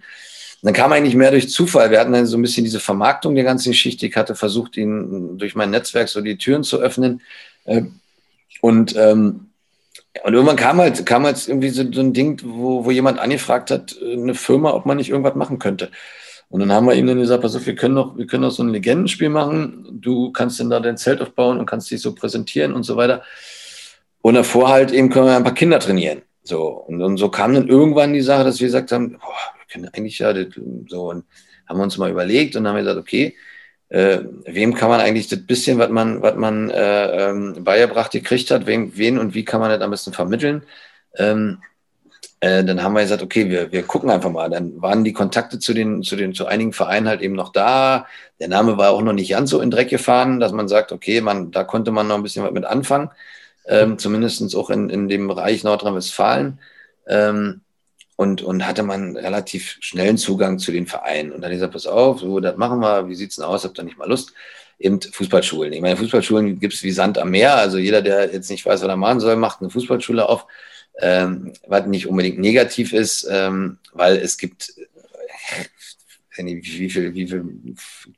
[0.63, 1.91] dann kam eigentlich mehr durch Zufall.
[1.91, 4.07] Wir hatten dann so ein bisschen diese Vermarktung der ganzen Geschichte.
[4.07, 7.21] Ich hatte versucht, ihn durch mein Netzwerk so die Türen zu öffnen.
[7.65, 7.83] Äh,
[8.61, 9.49] und, ähm,
[10.23, 13.97] und irgendwann kam halt, kam halt irgendwie so, ein Ding, wo, wo jemand angefragt hat,
[14.01, 15.91] eine Firma, ob man nicht irgendwas machen könnte.
[16.49, 18.51] Und dann haben wir ihm dann gesagt, pass auf, wir können doch, wir können doch
[18.51, 19.89] so ein Legendenspiel machen.
[19.91, 23.23] Du kannst dann da dein Zelt aufbauen und kannst dich so präsentieren und so weiter.
[24.21, 26.23] Und davor halt eben können wir ein paar Kinder trainieren.
[26.45, 26.67] So.
[26.67, 30.19] Und, und so kam dann irgendwann die Sache, dass wir gesagt haben, boah, können eigentlich
[30.19, 30.47] ja das,
[30.89, 31.11] so.
[31.11, 31.25] Und
[31.67, 33.35] haben uns mal überlegt und haben gesagt, okay,
[33.89, 38.51] äh, wem kann man eigentlich das bisschen, was man, was man äh, ähm, beigebracht gekriegt
[38.51, 40.63] hat, wem, wen und wie kann man das am besten vermitteln?
[41.17, 41.59] Ähm,
[42.41, 44.51] äh, dann haben wir gesagt, okay, wir, wir gucken einfach mal.
[44.51, 48.07] Dann waren die Kontakte zu den, zu den, zu einigen Vereinen halt eben noch da.
[48.41, 51.21] Der Name war auch noch nicht ganz so in Dreck gefahren, dass man sagt, okay,
[51.21, 53.11] man, da konnte man noch ein bisschen was mit anfangen.
[53.67, 56.59] Ähm, zumindest auch in, in dem Bereich Nordrhein-Westfalen.
[57.07, 57.61] Ähm,
[58.23, 61.33] und, und hatte man relativ schnellen Zugang zu den Vereinen.
[61.33, 63.83] Und dann gesagt, pass auf, so, das machen wir, wie sieht's denn aus, habt ihr
[63.83, 64.33] nicht mal Lust?
[64.79, 65.73] Eben Fußballschulen.
[65.73, 67.57] Ich meine, Fußballschulen gibt es wie Sand am Meer.
[67.57, 70.47] Also jeder, der jetzt nicht weiß, was er machen soll, macht eine Fußballschule auf,
[71.01, 74.73] ähm, was nicht unbedingt negativ ist, ähm, weil es gibt
[76.37, 77.45] äh, wie viele wie viel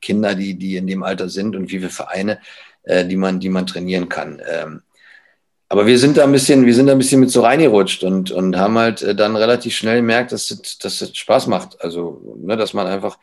[0.02, 2.40] Kinder, die, die in dem Alter sind und wie viele Vereine,
[2.82, 4.42] äh, die, man, die man trainieren kann.
[4.46, 4.82] Ähm,
[5.68, 8.30] aber wir sind da ein bisschen, wir sind da ein bisschen mit so reingerutscht und,
[8.30, 11.80] und haben halt äh, dann relativ schnell gemerkt, dass das, dass das Spaß macht.
[11.82, 13.18] Also, ne, dass man einfach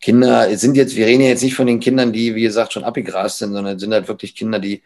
[0.00, 3.38] Kinder, sind jetzt, wir reden jetzt nicht von den Kindern, die, wie gesagt, schon abgegrast
[3.38, 4.82] sind, sondern sind halt wirklich Kinder, die,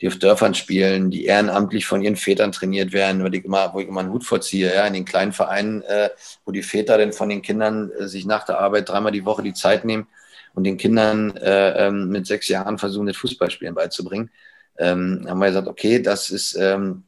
[0.00, 3.80] die auf Dörfern spielen, die ehrenamtlich von ihren Vätern trainiert werden, wo ich immer, wo
[3.80, 6.10] ich immer einen Hut vorziehe, ja, in den kleinen Vereinen, äh,
[6.44, 9.42] wo die Väter dann von den Kindern äh, sich nach der Arbeit dreimal die Woche
[9.42, 10.06] die Zeit nehmen
[10.54, 14.30] und den Kindern äh, ähm, mit sechs Jahren versuchen, das Fußballspielen beizubringen
[14.78, 17.04] ähm, haben wir gesagt, okay, das ist ähm,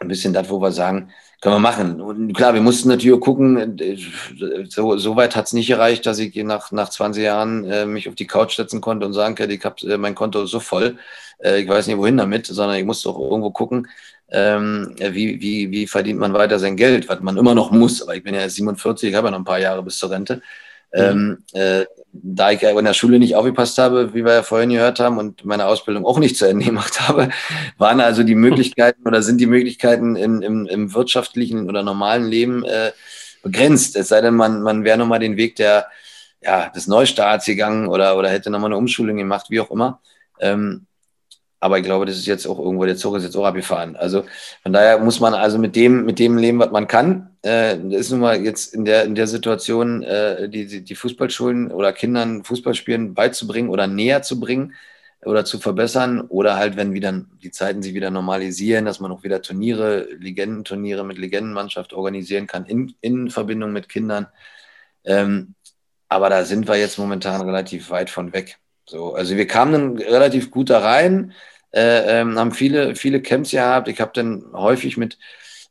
[0.00, 1.10] ein bisschen das, wo wir sagen,
[1.40, 2.00] können wir machen.
[2.00, 3.96] Und klar, wir mussten natürlich gucken, äh,
[4.68, 8.08] so, so weit hat es nicht gereicht, dass ich nach, nach 20 Jahren äh, mich
[8.08, 10.98] auf die Couch setzen konnte und sagen kann, ich habe äh, mein Konto so voll,
[11.42, 13.88] äh, ich weiß nicht wohin damit, sondern ich musste auch irgendwo gucken,
[14.30, 18.02] ähm, wie, wie, wie verdient man weiter sein Geld, was man immer noch muss.
[18.02, 20.42] Aber ich bin ja 47, ich habe ja noch ein paar Jahre bis zur Rente.
[20.92, 21.00] Mhm.
[21.00, 25.00] Ähm, äh, da ich in der Schule nicht aufgepasst habe, wie wir ja vorhin gehört
[25.00, 27.30] haben, und meine Ausbildung auch nicht zu Ende gemacht habe,
[27.78, 32.64] waren also die Möglichkeiten oder sind die Möglichkeiten im, im, im wirtschaftlichen oder normalen Leben
[32.64, 32.92] äh,
[33.42, 33.96] begrenzt.
[33.96, 35.86] Es sei denn, man, man wäre nochmal den Weg der,
[36.42, 40.00] ja, des Neustarts gegangen oder, oder hätte nochmal eine Umschulung gemacht, wie auch immer.
[40.40, 40.86] Ähm,
[41.62, 43.94] aber ich glaube, das ist jetzt auch irgendwo, der Zug ist jetzt auch abgefahren.
[43.94, 44.24] Also
[44.64, 47.30] von daher muss man also mit dem, mit dem leben, was man kann.
[47.42, 51.70] Äh, das ist nun mal jetzt in der, in der Situation, äh, die, die Fußballschulen
[51.70, 54.74] oder Kindern Fußballspielen beizubringen oder näher zu bringen
[55.24, 56.22] oder zu verbessern.
[56.22, 61.04] Oder halt, wenn wieder die Zeiten sich wieder normalisieren, dass man auch wieder Turniere, Legendenturniere
[61.04, 64.26] mit Legendenmannschaft organisieren kann in, in Verbindung mit Kindern.
[65.04, 65.54] Ähm,
[66.08, 68.58] aber da sind wir jetzt momentan relativ weit von weg.
[68.92, 71.32] So, also wir kamen dann relativ gut da rein
[71.72, 73.88] äh, ähm, haben viele, viele Camps gehabt.
[73.88, 75.18] Ich habe dann häufig mit,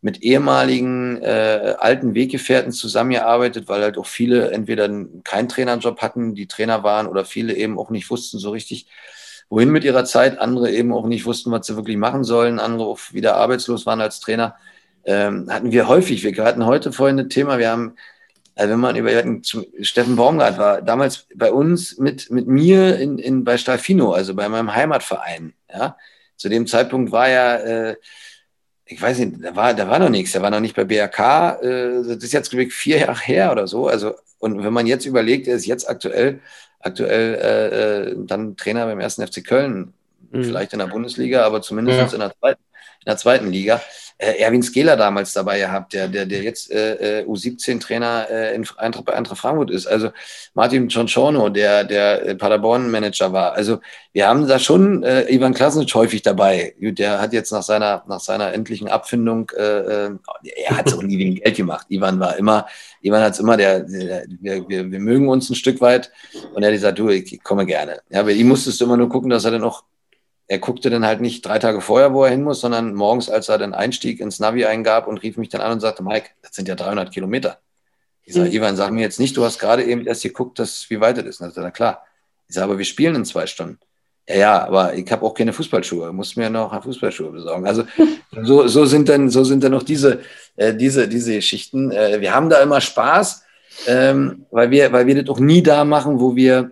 [0.02, 4.90] mit ehemaligen äh, alten Weggefährten zusammengearbeitet, weil halt auch viele entweder
[5.24, 8.88] keinen Trainerjob hatten, die Trainer waren, oder viele eben auch nicht wussten so richtig,
[9.50, 10.40] wohin mit ihrer Zeit.
[10.40, 12.60] Andere eben auch nicht wussten, was sie wirklich machen sollen.
[12.60, 14.56] Andere auch wieder arbeitslos waren als Trainer.
[15.06, 16.24] Ähm, hatten wir häufig.
[16.24, 17.60] Wir hatten heute vorhin ein Thema.
[17.60, 17.96] Wir haben
[18.56, 19.12] also wenn man über
[19.82, 24.50] Steffen Baumgart war, damals bei uns mit, mit mir in, in, bei Stalfino, also bei
[24.50, 25.54] meinem Heimatverein.
[25.74, 25.98] Ja?
[26.36, 27.96] Zu dem Zeitpunkt war ja, äh,
[28.86, 31.60] ich weiß nicht, da war, da war noch nichts, da war noch nicht bei BRK,
[31.62, 33.88] äh, das ist jetzt, glaube ich, vier Jahre her oder so.
[33.88, 36.42] Also, und wenn man jetzt überlegt, er ist jetzt aktuell,
[36.80, 39.94] aktuell äh, äh dann Trainer beim ersten FC Köln,
[40.32, 40.44] mhm.
[40.44, 42.14] vielleicht in der Bundesliga, aber zumindest ja.
[42.14, 42.62] in, der zweiten,
[43.00, 43.82] in der zweiten Liga
[44.22, 49.06] Erwin Skeler damals dabei gehabt, der, der, der jetzt äh, äh U17-Trainer äh, in Eintracht,
[49.06, 49.88] bei Eintracht Frankfurt ist.
[49.88, 50.12] Also
[50.54, 53.54] Martin Cianciano, der, der äh, Paderborn-Manager war.
[53.54, 53.80] Also
[54.14, 56.76] wir haben da schon äh, Ivan Klasnic häufig dabei.
[56.80, 59.62] Der hat jetzt nach seiner, nach seiner endlichen Abfindung, äh,
[60.08, 60.12] äh
[60.68, 61.88] er hat es auch nie wegen Geld gemacht.
[61.90, 62.68] Ivan war immer,
[63.02, 66.12] Ivan hat es immer, der, der wir, wir, wir mögen uns ein Stück weit.
[66.54, 68.02] Und er hat gesagt, du, ich, ich komme gerne.
[68.10, 69.84] Ja, bei ihm musstest du immer nur gucken, dass er dann auch
[70.52, 73.48] er guckte dann halt nicht drei Tage vorher, wo er hin muss, sondern morgens, als
[73.48, 76.54] er den Einstieg ins Navi eingab und rief mich dann an und sagte, Mike, das
[76.54, 77.60] sind ja 300 Kilometer.
[78.24, 78.56] Ich sage, mhm.
[78.56, 81.40] Ivan, sag mir jetzt nicht, du hast gerade eben erst geguckt, dass, wie weit es
[81.40, 81.56] ist.
[81.56, 82.04] Na klar.
[82.50, 83.80] Ich sage, aber wir spielen in zwei Stunden.
[84.28, 87.66] Ja, ja, aber ich habe auch keine Fußballschuhe, muss mir noch Fußballschuhe besorgen.
[87.66, 87.86] Also
[88.44, 90.20] so, so sind dann, so sind dann noch diese,
[90.58, 91.92] äh, diese, diese Geschichten.
[91.92, 93.46] Äh, wir haben da immer Spaß,
[93.88, 96.72] ähm, weil wir, weil wir das auch nie da machen, wo wir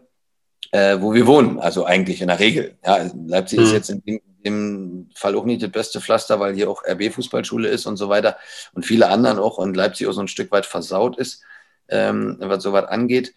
[0.72, 2.78] äh, wo wir wohnen, also eigentlich in der Regel.
[2.86, 3.66] Ja, Leipzig mhm.
[3.66, 7.68] ist jetzt in dem, dem, Fall auch nicht das beste Pflaster, weil hier auch RB-Fußballschule
[7.68, 8.38] ist und so weiter
[8.74, 11.42] und viele anderen auch und Leipzig auch so ein Stück weit versaut ist,
[11.90, 13.34] ähm, was sowas angeht.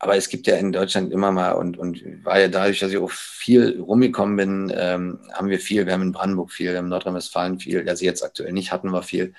[0.00, 2.98] Aber es gibt ja in Deutschland immer mal und, und war ja dadurch, dass ich
[2.98, 5.86] auch viel rumgekommen bin, ähm, haben wir viel.
[5.86, 7.86] Wir haben in Brandenburg viel, wir haben in Nordrhein-Westfalen viel.
[7.88, 9.34] Also jetzt aktuell nicht hatten wir viel.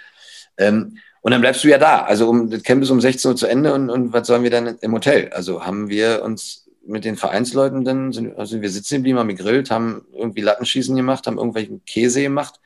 [0.58, 2.04] Ähm, und dann bleibst du ja da.
[2.04, 4.50] Also um, das Camp ist um 16 Uhr zu Ende und, und was sollen wir
[4.50, 5.30] dann im Hotel?
[5.30, 9.72] Also haben wir uns mit den Vereinsleuten dann, sind, also wir sitzen geblieben, haben gegrillt,
[9.72, 12.60] haben irgendwie Lattenschießen gemacht, haben irgendwelchen Käse gemacht.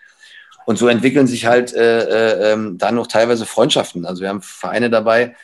[0.66, 4.06] Und so entwickeln sich halt äh, äh, ähm, dann noch teilweise Freundschaften.
[4.06, 5.36] Also wir haben Vereine dabei,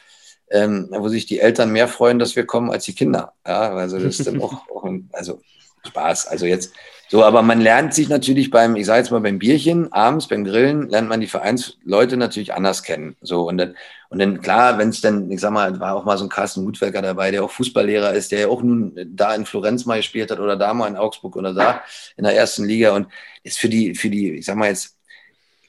[0.49, 3.33] ähm, wo sich die Eltern mehr freuen, dass wir kommen, als die Kinder.
[3.45, 5.41] Ja, also das ist dann auch, auch ein, also
[5.85, 6.27] Spaß.
[6.27, 6.73] Also jetzt
[7.11, 10.43] so, aber man lernt sich natürlich beim, ich sage jetzt mal beim Bierchen, abends beim
[10.43, 13.15] Grillen, lernt man die Vereinsleute natürlich anders kennen.
[13.21, 13.75] So, und dann,
[14.09, 16.63] und dann klar, wenn es dann, ich sag mal, war auch mal so ein Carsten
[16.65, 20.29] Gutwerker dabei, der auch Fußballlehrer ist, der ja auch nun da in Florenz mal gespielt
[20.29, 21.81] hat oder da mal in Augsburg oder da
[22.15, 23.07] in der ersten Liga und
[23.41, 24.95] ist für die, für die, ich sag mal jetzt,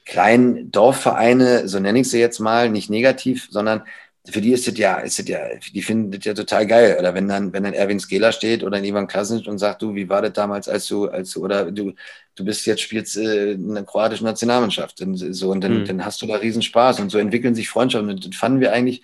[0.05, 3.83] kleinen Dorfvereine, so nenne ich sie jetzt mal, nicht negativ, sondern
[4.29, 5.39] für die ist das ja, ist das ja,
[5.73, 6.97] die finden das ja total geil.
[6.99, 9.95] Oder wenn dann, wenn dann Erwin Skela steht oder ein Ivan Klasnic und sagt, du,
[9.95, 11.93] wie war das damals, als du, als du, oder du,
[12.35, 15.01] du bist jetzt spielst äh, in der kroatischen Nationalmannschaft.
[15.01, 15.85] Und so, und dann, mhm.
[15.85, 16.99] dann hast du da riesen Spaß.
[16.99, 18.11] Und so entwickeln sich Freundschaften.
[18.11, 19.01] Und das fanden wir eigentlich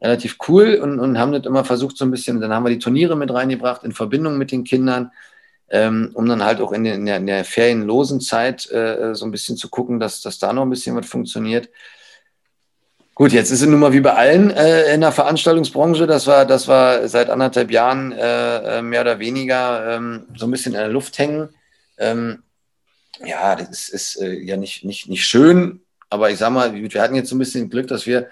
[0.00, 2.78] relativ cool und, und haben das immer versucht, so ein bisschen, dann haben wir die
[2.78, 5.10] Turniere mit reingebracht in Verbindung mit den Kindern.
[5.70, 9.26] Ähm, um dann halt auch in, den, in, der, in der ferienlosen Zeit äh, so
[9.26, 11.68] ein bisschen zu gucken, dass, dass da noch ein bisschen was funktioniert.
[13.18, 16.06] Gut, jetzt ist es nun mal wie bei allen äh, in der Veranstaltungsbranche.
[16.06, 20.52] Das war, das war seit anderthalb Jahren äh, äh, mehr oder weniger ähm, so ein
[20.52, 21.48] bisschen in der Luft hängen.
[21.98, 22.44] Ähm,
[23.26, 27.02] ja, das ist, ist äh, ja nicht, nicht, nicht schön, aber ich sag mal, wir
[27.02, 28.28] hatten jetzt so ein bisschen Glück, dass wir,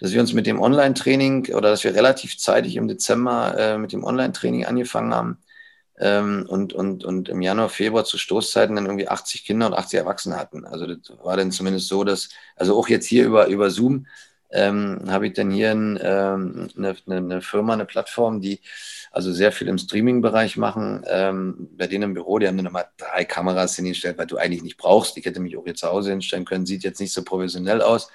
[0.00, 3.92] dass wir uns mit dem Online-Training oder dass wir relativ zeitig im Dezember äh, mit
[3.92, 5.41] dem Online-Training angefangen haben.
[6.02, 10.00] Ähm, und, und, und im Januar, Februar zu Stoßzeiten dann irgendwie 80 Kinder und 80
[10.00, 10.64] Erwachsene hatten.
[10.64, 14.06] Also das war dann zumindest so, dass, also auch jetzt hier über, über Zoom
[14.50, 18.60] ähm, habe ich dann hier ein, ähm, eine, eine, Firma, eine Plattform, die
[19.12, 21.04] also sehr viel im Streaming-Bereich machen.
[21.06, 24.64] Ähm, bei denen im Büro, die haben dann immer drei Kameras hingestellt, weil du eigentlich
[24.64, 25.16] nicht brauchst.
[25.16, 28.10] Ich hätte mich auch hier zu Hause hinstellen können, sieht jetzt nicht so professionell aus.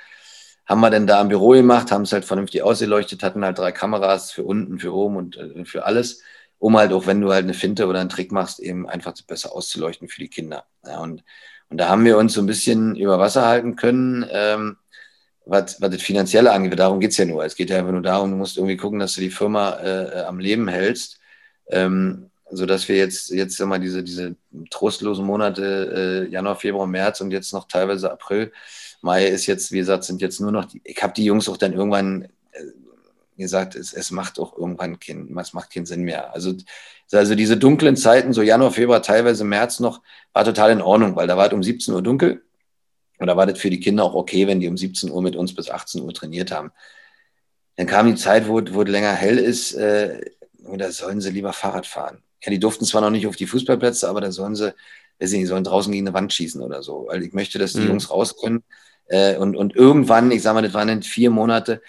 [0.66, 3.72] Haben wir denn da im Büro gemacht, haben es halt vernünftig ausgeleuchtet, hatten halt drei
[3.72, 6.22] Kameras für unten, für oben und äh, für alles
[6.60, 9.54] um halt auch, wenn du halt eine Finte oder einen Trick machst, eben einfach besser
[9.54, 10.66] auszuleuchten für die Kinder.
[10.86, 11.24] Ja, und,
[11.70, 14.78] und da haben wir uns so ein bisschen über Wasser halten können, ähm,
[15.46, 16.78] was, was das Finanzielle angeht.
[16.78, 17.46] Darum geht's ja nur.
[17.46, 20.24] Es geht ja einfach nur darum, du musst irgendwie gucken, dass du die Firma äh,
[20.24, 21.20] am Leben hältst.
[21.70, 24.36] Ähm, so dass wir jetzt jetzt mal diese diese
[24.70, 28.52] trostlosen Monate äh, Januar, Februar, März und jetzt noch teilweise April,
[29.02, 31.58] Mai ist jetzt wie gesagt sind jetzt nur noch die, ich habe die Jungs auch
[31.58, 32.30] dann irgendwann
[33.38, 36.34] äh, gesagt, es, es macht auch irgendwann kein, es macht keinen Sinn mehr.
[36.34, 36.54] Also,
[37.12, 40.02] also diese dunklen Zeiten, so Januar, Februar, teilweise März noch,
[40.34, 42.44] war total in Ordnung, weil da war es um 17 Uhr dunkel.
[43.20, 45.36] Und da war das für die Kinder auch okay, wenn die um 17 Uhr mit
[45.36, 46.72] uns bis 18 Uhr trainiert haben.
[47.76, 50.22] Dann kam die Zeit, wo, wo es länger hell ist, äh,
[50.60, 52.22] da sollen sie lieber Fahrrad fahren.
[52.44, 54.74] Ja, die durften zwar noch nicht auf die Fußballplätze, aber da sollen sie,
[55.20, 57.08] weiß ich nicht, sollen draußen gegen eine Wand schießen oder so.
[57.10, 57.88] Weil ich möchte, dass die mhm.
[57.88, 58.64] Jungs raus können.
[59.08, 61.82] Äh, und, und irgendwann, ich sage mal, das waren dann vier Monate,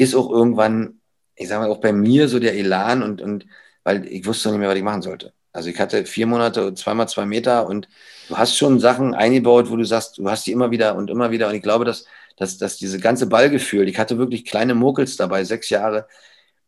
[0.00, 1.00] ist auch irgendwann,
[1.36, 3.46] ich sage mal, auch bei mir so der Elan und, und
[3.84, 5.32] weil ich wusste nicht mehr, was ich machen sollte.
[5.52, 7.88] Also ich hatte vier Monate, zweimal zwei Meter und
[8.28, 11.30] du hast schon Sachen eingebaut, wo du sagst, du hast die immer wieder und immer
[11.32, 11.48] wieder.
[11.48, 15.44] Und ich glaube, dass, dass, dass diese ganze Ballgefühl, ich hatte wirklich kleine Muckels dabei,
[15.44, 16.06] sechs Jahre,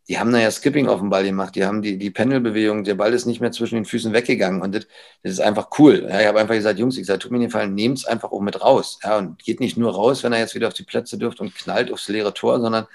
[0.09, 2.97] die haben da ja Skipping auf dem Ball gemacht, die haben die, die Pendelbewegung, der
[2.97, 4.87] Ball ist nicht mehr zwischen den Füßen weggegangen und das,
[5.23, 6.07] das ist einfach cool.
[6.09, 8.33] Ja, ich habe einfach gesagt, Jungs, ich sage, tut mir den Fall, nehmt es einfach
[8.33, 8.99] auch mit raus.
[9.05, 11.55] Ja, und geht nicht nur raus, wenn er jetzt wieder auf die Plätze dürft und
[11.55, 12.87] knallt aufs leere Tor, sondern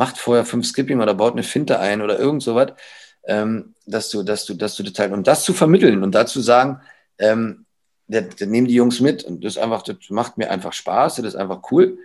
[0.00, 2.72] macht vorher fünf Skipping oder baut eine Finte ein oder irgend sowas,
[3.24, 6.40] ähm, dass du, dass du, dass du das halt, und das zu vermitteln und dazu
[6.40, 6.80] sagen,
[7.18, 7.66] ähm,
[8.06, 11.26] der, der nehmen die Jungs mit und das einfach, das macht mir einfach Spaß, das
[11.26, 11.98] ist einfach cool.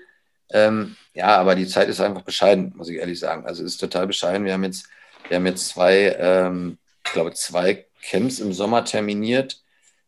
[0.51, 3.45] Ähm, ja, aber die Zeit ist einfach bescheiden, muss ich ehrlich sagen.
[3.45, 4.45] Also es ist total bescheiden.
[4.45, 4.89] Wir haben jetzt,
[5.29, 9.63] wir haben jetzt zwei, ähm, ich glaube, zwei Camps im Sommer terminiert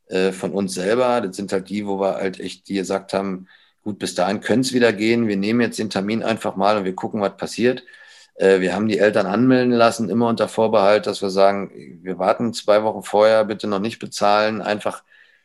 [0.07, 1.21] äh, von uns selber.
[1.21, 3.47] Das sind halt die, wo wir halt echt die gesagt haben,
[3.87, 5.29] gut, bis dahin könnte es wieder gehen.
[5.29, 7.83] Wir nehmen jetzt den Termin einfach mal und wir gucken, was passiert.
[8.35, 11.71] Äh, wir haben die Eltern anmelden lassen, immer unter Vorbehalt, dass wir sagen,
[12.03, 15.03] wir warten zwei Wochen vorher, bitte noch nicht bezahlen, einfach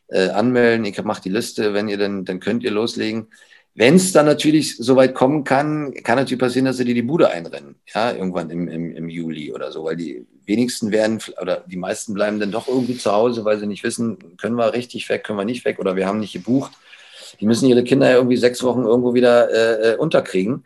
[0.09, 0.85] äh, anmelden.
[0.85, 3.29] Ich mache die Liste, wenn ihr dann, dann könnt ihr loslegen.
[3.77, 7.03] Wenn es dann natürlich so weit kommen kann, kann natürlich passieren, dass sie dir die
[7.03, 11.63] Bude einrennen, ja, irgendwann im, im, im Juli oder so, weil die wenigsten werden oder
[11.69, 15.09] die meisten bleiben dann doch irgendwie zu Hause, weil sie nicht wissen, können wir richtig
[15.09, 16.73] weg, können wir nicht weg oder wir haben nicht gebucht
[17.43, 20.65] die müssen ihre Kinder ja irgendwie sechs Wochen irgendwo wieder äh, äh unterkriegen.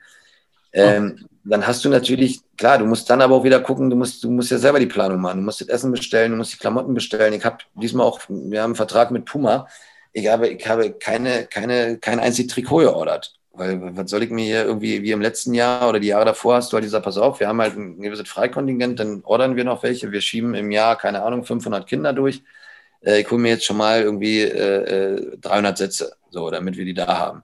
[0.74, 1.26] Ähm, oh.
[1.44, 4.30] Dann hast du natürlich, klar, du musst dann aber auch wieder gucken, du musst, du
[4.30, 5.38] musst ja selber die Planung machen.
[5.38, 7.32] Du musst das Essen bestellen, du musst die Klamotten bestellen.
[7.32, 9.68] Ich habe diesmal auch, wir haben einen Vertrag mit Puma.
[10.12, 13.32] Ich habe, ich habe keine, keine, kein einziges Trikot geordert.
[13.54, 16.56] Weil was soll ich mir hier irgendwie, wie im letzten Jahr oder die Jahre davor
[16.56, 19.64] hast du halt gesagt, pass auf, wir haben halt ein gewisses Freikontingent, dann ordern wir
[19.64, 20.12] noch welche.
[20.12, 22.42] Wir schieben im Jahr, keine Ahnung, 500 Kinder durch.
[23.00, 26.84] Äh, ich hole mir jetzt schon mal irgendwie äh, 300 äh, Sätze, so, damit wir
[26.84, 27.42] die da haben.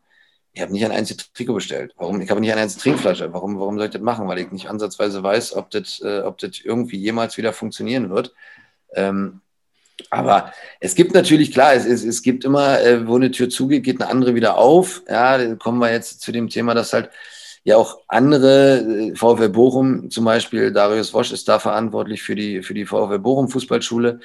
[0.54, 1.94] Ich habe nicht ein einziges Trikot bestellt.
[1.96, 2.20] Warum?
[2.20, 3.32] Ich habe nicht eine einzige Trinkflasche.
[3.32, 4.28] Warum, warum soll ich das machen?
[4.28, 6.22] Weil ich nicht ansatzweise weiß, ob das, äh,
[6.64, 8.34] irgendwie jemals wieder funktionieren wird.
[8.94, 9.40] Ähm,
[10.10, 13.84] aber es gibt natürlich, klar, es, es, es gibt immer, äh, wo eine Tür zugeht,
[13.84, 15.02] geht eine andere wieder auf.
[15.08, 17.10] Ja, kommen wir jetzt zu dem Thema, dass halt
[17.64, 22.62] ja auch andere, äh, VfL Bochum zum Beispiel, Darius Wosch ist da verantwortlich für die,
[22.62, 24.20] für die VfL Bochum Fußballschule,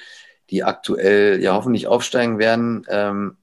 [0.49, 2.85] die aktuell ja hoffentlich aufsteigen werden.
[2.89, 3.37] Ähm,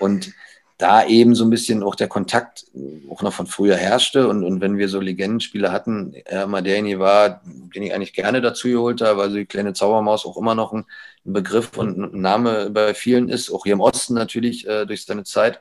[0.00, 0.32] und
[0.78, 2.66] da eben so ein bisschen auch der Kontakt
[3.10, 4.28] auch noch von früher herrschte.
[4.28, 8.40] Und, und wenn wir so Legendenspieler hatten, er mal derjenige war, den ich eigentlich gerne
[8.40, 10.84] dazu geholt habe, weil so die kleine Zaubermaus auch immer noch ein,
[11.24, 15.24] Begriff und ein Name bei vielen ist, auch hier im Osten natürlich äh, durch seine
[15.24, 15.60] Zeit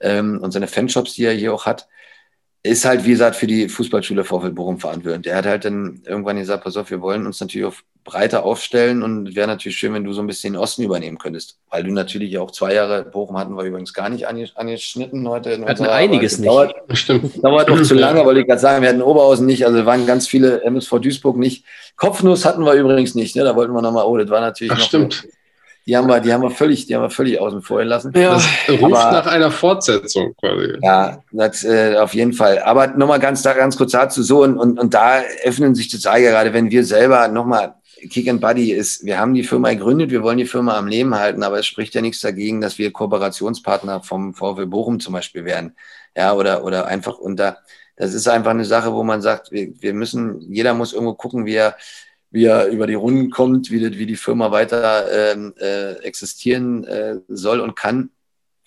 [0.00, 1.86] ähm, und seine Fanshops, die er hier auch hat
[2.66, 5.22] ist halt, wie gesagt, für die Fußballschule VfL Bochum verantwortlich.
[5.22, 9.02] Der hat halt dann irgendwann gesagt, pass auf, wir wollen uns natürlich auf breiter aufstellen
[9.02, 11.58] und wäre natürlich schön, wenn du so ein bisschen den Osten übernehmen könntest.
[11.68, 15.58] Weil du natürlich auch zwei Jahre, Bochum hatten wir übrigens gar nicht angeschnitten heute.
[15.58, 16.48] Wir hatten einiges nicht.
[16.48, 17.32] Dauert, Stimmt.
[17.44, 18.80] Dauert auch zu lange, wollte ich gerade sagen.
[18.80, 21.64] Wir hatten Oberhausen nicht, also waren ganz viele MSV Duisburg nicht.
[21.96, 23.44] Kopfnuss hatten wir übrigens nicht, ne?
[23.44, 24.84] da wollten wir nochmal, oh, das war natürlich Ach, noch...
[24.84, 25.28] Stimmt.
[25.86, 28.12] Die haben wir, die haben wir völlig, die haben wir völlig außen vor gelassen.
[28.16, 30.78] Ja, das ruft aber, nach einer Fortsetzung quasi.
[30.82, 32.58] Ja, das, äh, auf jeden Fall.
[32.58, 36.52] Aber nochmal ganz, ganz kurz dazu so und, und, und da öffnen sich total gerade,
[36.52, 37.75] wenn wir selber nochmal
[38.10, 41.14] Kick and Buddy ist, wir haben die Firma gegründet, wir wollen die Firma am Leben
[41.14, 45.44] halten, aber es spricht ja nichts dagegen, dass wir Kooperationspartner vom VW Bochum zum Beispiel
[45.44, 45.76] werden.
[46.16, 47.58] Ja, oder, oder einfach unter,
[47.96, 51.46] das ist einfach eine Sache, wo man sagt, wir, wir müssen, jeder muss irgendwo gucken,
[51.46, 51.76] wie er
[52.30, 56.84] wie er über die Runden kommt, wie, die, wie die Firma weiter ähm, äh, existieren
[56.84, 58.10] äh, soll und kann.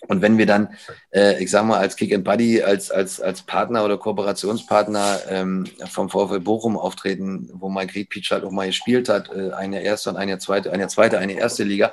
[0.08, 0.74] Und wenn wir dann,
[1.12, 5.66] äh, ich sage mal, als Kick and Buddy, als, als, als Partner oder Kooperationspartner ähm,
[5.90, 10.10] vom VfL Bochum auftreten, wo Mike Riedpeach halt auch mal gespielt hat, äh, eine erste
[10.10, 11.92] und eine zweite, eine zweite, eine erste Liga,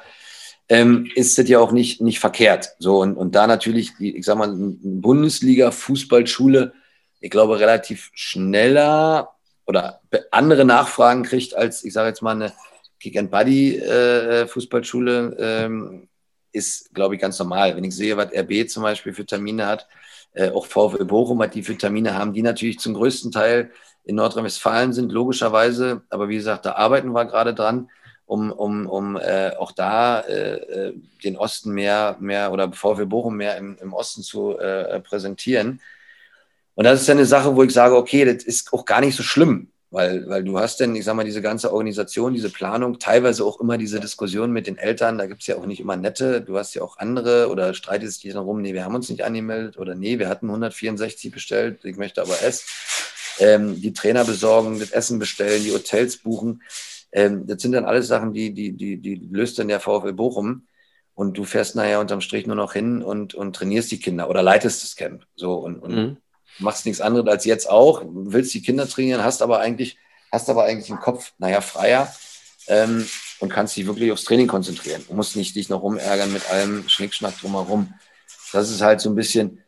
[0.70, 2.76] ähm, ist das ja auch nicht, nicht verkehrt.
[2.80, 6.74] So, und, und da natürlich, die, ich sage mal, Bundesliga-Fußballschule,
[7.20, 9.36] ich glaube, relativ schneller
[9.66, 10.00] oder
[10.32, 12.54] andere Nachfragen kriegt als, ich sage jetzt mal, eine
[13.00, 16.08] Kick-and-Buddy-Fußballschule, äh, ähm,
[16.58, 17.76] ist, glaube ich, ganz normal.
[17.76, 19.88] Wenn ich sehe, was RB zum Beispiel für Termine hat,
[20.34, 23.72] äh, auch VfL Bochum, was die für Termine haben, die natürlich zum größten Teil
[24.04, 26.02] in Nordrhein-Westfalen sind, logischerweise.
[26.10, 27.90] Aber wie gesagt, da arbeiten wir gerade dran,
[28.26, 30.94] um, um, um äh, auch da äh,
[31.24, 35.82] den Osten mehr, mehr oder VfL Bochum mehr im, im Osten zu äh, präsentieren.
[36.76, 39.16] Und das ist ja eine Sache, wo ich sage, okay, das ist auch gar nicht
[39.16, 43.00] so schlimm, weil, weil du hast denn, ich sag mal, diese ganze Organisation, diese Planung,
[43.00, 45.98] teilweise auch immer diese Diskussion mit den Eltern, da gibt es ja auch nicht immer
[45.98, 49.24] nette, du hast ja auch andere oder streitest dich darum, nee, wir haben uns nicht
[49.24, 52.66] angemeldet oder nee, wir hatten 164 bestellt, ich möchte aber es.
[53.40, 56.62] Ähm, die Trainer besorgen, das Essen bestellen, die Hotels buchen.
[57.12, 60.68] Ähm, das sind dann alles Sachen, die, die, die, die löst dann der VfL Bochum
[61.16, 64.44] und du fährst nachher unterm Strich nur noch hin und, und trainierst die Kinder oder
[64.44, 65.26] leitest das Camp.
[65.36, 66.18] So und, und mhm
[66.60, 69.98] machst nichts anderes als jetzt auch, willst die Kinder trainieren, hast aber eigentlich,
[70.32, 72.12] hast aber eigentlich im Kopf, naja, freier
[72.68, 73.08] ähm,
[73.40, 75.04] und kannst dich wirklich aufs Training konzentrieren.
[75.08, 77.94] Du musst nicht dich noch rumärgern mit allem Schnickschnack drumherum.
[78.52, 79.64] Das ist halt so ein bisschen,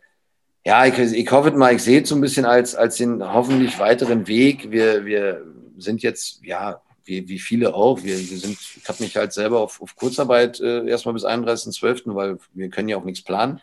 [0.65, 3.79] ja, ich, ich hoffe mal, ich sehe es so ein bisschen als, als den hoffentlich
[3.79, 4.71] weiteren Weg.
[4.71, 5.45] Wir, wir
[5.77, 8.03] sind jetzt, ja, wie, wie viele auch.
[8.03, 12.13] Wir, wir sind, ich habe mich halt selber auf, auf Kurzarbeit äh, erstmal bis 31.12.,
[12.15, 13.61] weil wir können ja auch nichts planen.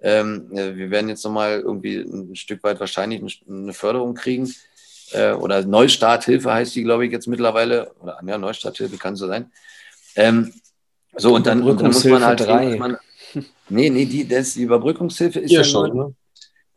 [0.00, 4.52] Ähm, äh, wir werden jetzt nochmal irgendwie ein Stück weit wahrscheinlich eine Förderung kriegen.
[5.12, 7.92] Äh, oder Neustarthilfe heißt die, glaube ich, jetzt mittlerweile.
[8.00, 9.52] Oder ja, Neustarthilfe kann so sein.
[10.16, 10.52] Ähm,
[11.14, 12.40] so, und dann, und dann muss man halt.
[12.40, 12.76] Drei.
[12.76, 12.96] Man,
[13.68, 16.14] nee, nee, die, das, die Überbrückungshilfe ist ja, ja schon, nur, ne?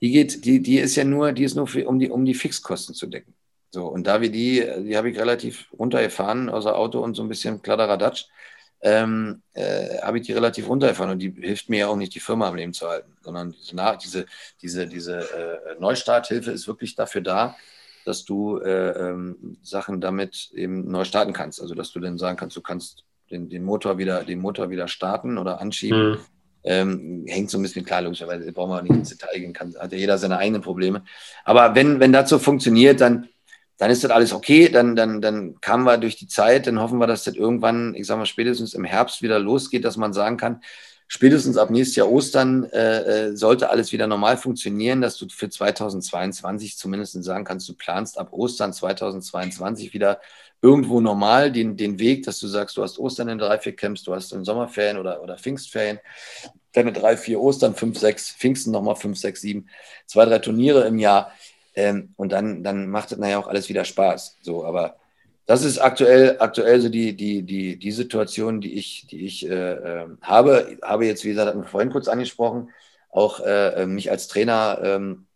[0.01, 2.33] die geht, die, die ist ja nur, die ist nur für, um die, um die
[2.33, 3.33] Fixkosten zu decken.
[3.71, 7.29] So, und da wir die, die habe ich relativ runtergefahren, außer Auto und so ein
[7.29, 8.25] bisschen Kladderadatsch
[8.81, 12.19] ähm, äh, habe ich die relativ runtergefahren und die hilft mir ja auch nicht, die
[12.19, 14.25] Firma am Leben zu halten, sondern diese, diese,
[14.61, 17.55] diese, diese äh, Neustarthilfe ist wirklich dafür da,
[18.05, 21.61] dass du äh, ähm, Sachen damit eben neu starten kannst.
[21.61, 24.87] Also dass du dann sagen kannst, du kannst den, den Motor wieder, den Motor wieder
[24.87, 26.11] starten oder anschieben.
[26.11, 26.17] Mhm.
[26.67, 29.91] Ähm, hängt so ein bisschen klar, logischerweise brauchen wir nicht ins Detail gehen, kann, hat
[29.91, 31.03] ja jeder seine eigenen Probleme.
[31.43, 33.29] Aber wenn, wenn das so funktioniert, dann
[33.77, 36.99] dann ist das alles okay, dann, dann, dann kamen wir durch die Zeit, dann hoffen
[36.99, 40.37] wir, dass das irgendwann, ich sage mal, spätestens im Herbst wieder losgeht, dass man sagen
[40.37, 40.61] kann,
[41.07, 45.49] spätestens ab nächstes Jahr Ostern äh, äh sollte alles wieder normal funktionieren, dass du für
[45.49, 50.19] 2022 zumindest sagen kannst, du planst ab Ostern 2022 wieder
[50.61, 54.03] irgendwo normal den, den Weg, dass du sagst, du hast Ostern in drei, vier Camps,
[54.03, 55.99] du hast in Sommerferien oder, oder Pfingstferien,
[56.71, 59.67] deine drei, vier Ostern, fünf, sechs, Pfingsten nochmal fünf, sechs, sieben,
[60.07, 61.31] zwei, drei Turniere im Jahr
[61.75, 64.37] ähm, und dann, dann macht es nachher auch alles wieder Spaß.
[64.41, 64.97] So, aber
[65.45, 69.73] das ist aktuell, aktuell so die, die, die, die Situation, die ich, die ich äh,
[69.73, 70.77] äh, habe.
[70.81, 72.69] Habe jetzt, wie gesagt, vorhin kurz angesprochen,
[73.11, 75.27] auch äh, mich als Trainer ähm,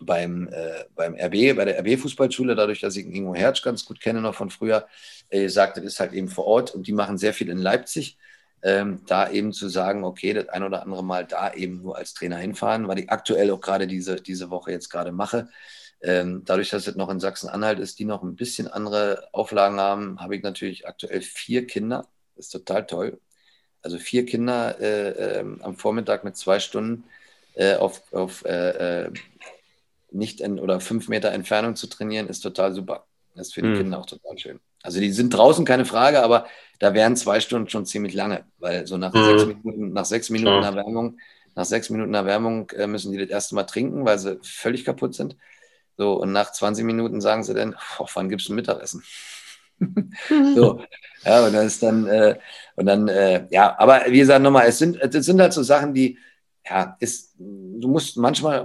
[0.00, 4.20] beim, äh, beim RB, bei der RB-Fußballschule, dadurch, dass ich Ingo Hertz ganz gut kenne
[4.20, 4.86] noch von früher,
[5.28, 8.16] äh, sagt, das ist halt eben vor Ort und die machen sehr viel in Leipzig.
[8.62, 12.14] Ähm, da eben zu sagen, okay, das ein oder andere Mal da eben nur als
[12.14, 15.48] Trainer hinfahren, weil ich aktuell auch gerade diese, diese Woche jetzt gerade mache.
[16.00, 20.20] Ähm, dadurch, dass es noch in Sachsen-Anhalt ist, die noch ein bisschen andere Auflagen haben,
[20.20, 22.06] habe ich natürlich aktuell vier Kinder.
[22.36, 23.20] Das ist total toll.
[23.82, 27.04] Also vier Kinder äh, äh, am Vormittag mit zwei Stunden
[27.54, 29.12] äh, auf, auf äh, äh,
[30.10, 33.06] nicht in, oder fünf Meter Entfernung zu trainieren, ist total super.
[33.34, 33.78] Das ist für die mhm.
[33.78, 34.60] Kinder auch total schön.
[34.82, 36.46] Also die sind draußen, keine Frage, aber
[36.78, 39.24] da wären zwei Stunden schon ziemlich lange, weil so nach mhm.
[39.24, 41.18] sechs Minuten, nach sechs Minuten Erwärmung,
[41.54, 45.14] nach sechs Minuten Erwärmung äh, müssen die das erste Mal trinken, weil sie völlig kaputt
[45.14, 45.36] sind.
[45.96, 49.02] So, und nach 20 Minuten sagen sie dann, oh, wann gibst du Mittagessen?
[50.54, 50.82] so,
[51.24, 52.38] ja, und dann ist dann, äh,
[52.76, 55.92] und dann, äh, ja, aber wie gesagt, nochmal, es sind, es sind halt so Sachen,
[55.92, 56.18] die,
[56.64, 58.64] ja, ist, du musst manchmal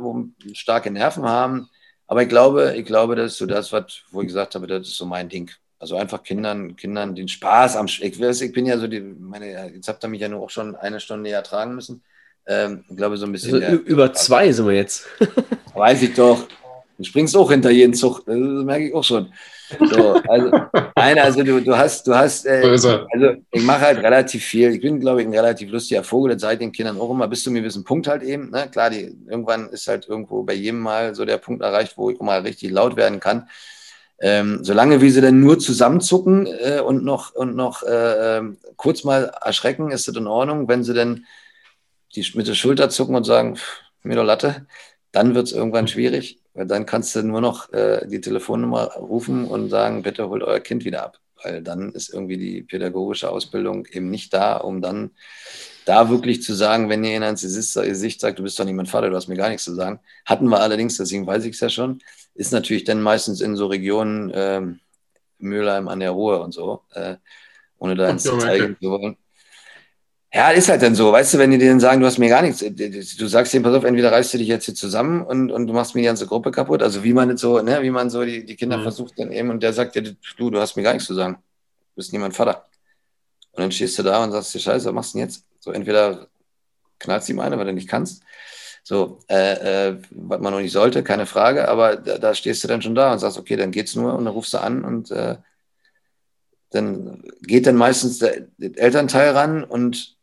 [0.53, 1.69] starke Nerven haben,
[2.05, 4.87] aber ich glaube, ich glaube, das ist so das, was, wo ich gesagt habe, das
[4.87, 5.51] ist so mein Ding.
[5.79, 8.17] Also einfach Kindern, Kindern den Spaß am ich, ich
[8.53, 11.29] bin ja so die, meine, jetzt habt ihr mich ja nur auch schon eine Stunde
[11.29, 12.01] ertragen müssen.
[12.47, 13.61] Ähm, ich glaube, so ein bisschen.
[13.61, 15.05] Also über zwei sind wir jetzt.
[15.75, 16.47] Weiß ich doch.
[16.97, 19.31] Du springst auch hinter jeden Zug, das merke ich auch schon.
[19.79, 20.51] So, also,
[20.95, 24.71] nein, also du, du hast, du hast, äh, also ich mache halt relativ viel.
[24.71, 27.43] Ich bin, glaube ich, ein relativ lustiger Vogel, das seit den Kindern auch immer bis
[27.43, 28.49] zu einem gewissen Punkt halt eben.
[28.49, 28.67] Ne?
[28.71, 32.19] Klar, die, irgendwann ist halt irgendwo bei jedem Mal so der Punkt erreicht, wo ich
[32.19, 33.47] mal richtig laut werden kann.
[34.19, 39.03] Ähm, solange wie sie dann nur zusammenzucken äh, und noch, und noch äh, ähm, kurz
[39.03, 40.67] mal erschrecken, ist das in Ordnung.
[40.67, 41.25] Wenn sie dann
[42.15, 43.59] die, mit der Schulter zucken und sagen,
[44.03, 44.65] mir doch Latte,
[45.11, 46.39] dann wird es irgendwann schwierig.
[46.53, 50.59] Weil dann kannst du nur noch äh, die Telefonnummer rufen und sagen, bitte holt euer
[50.59, 51.19] Kind wieder ab.
[51.43, 55.11] Weil dann ist irgendwie die pädagogische Ausbildung eben nicht da, um dann
[55.87, 58.85] da wirklich zu sagen, wenn ihr ihnen ans Gesicht sagt, du bist doch nicht mein
[58.85, 59.99] Vater, du hast mir gar nichts zu sagen.
[60.25, 61.99] Hatten wir allerdings, deswegen weiß ich es ja schon,
[62.35, 64.61] ist natürlich dann meistens in so Regionen äh,
[65.39, 67.15] Mülheim an der Ruhe und so, äh,
[67.77, 69.17] ohne da ins Detail gehen zu wollen.
[70.33, 72.41] Ja, ist halt dann so, weißt du, wenn die denen sagen, du hast mir gar
[72.41, 75.67] nichts, du sagst denen, pass auf, entweder reißt du dich jetzt hier zusammen und, und
[75.67, 78.25] du machst mir die ganze Gruppe kaputt, also wie man so, ne, wie man so
[78.25, 78.83] die, die Kinder mhm.
[78.83, 80.03] versucht dann eben und der sagt dir,
[80.37, 82.65] du, du hast mir gar nichts zu sagen, du bist niemand Vater.
[83.53, 85.46] Und dann stehst du da und sagst dir, scheiße, was machst du denn jetzt?
[85.67, 86.27] So, entweder
[86.99, 88.23] knallst du ihm eine, weil du nicht kannst,
[88.83, 92.69] so, äh, äh, was man noch nicht sollte, keine Frage, aber da, da, stehst du
[92.69, 95.11] dann schon da und sagst, okay, dann geht's nur und dann rufst du an und
[95.11, 95.35] äh,
[96.71, 100.15] dann geht dann meistens der, Elternteil ran und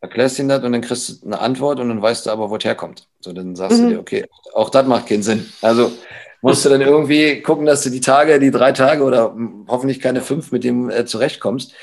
[0.00, 2.56] erklärst ihn das und dann kriegst du eine Antwort und dann weißt du aber, wo
[2.56, 3.06] es herkommt.
[3.20, 3.84] So, dann sagst mhm.
[3.84, 5.48] du dir, okay, auch das macht keinen Sinn.
[5.60, 5.92] Also
[6.40, 9.36] musst du dann irgendwie gucken, dass du die Tage, die drei Tage oder
[9.68, 11.74] hoffentlich keine fünf mit dem äh, zurechtkommst.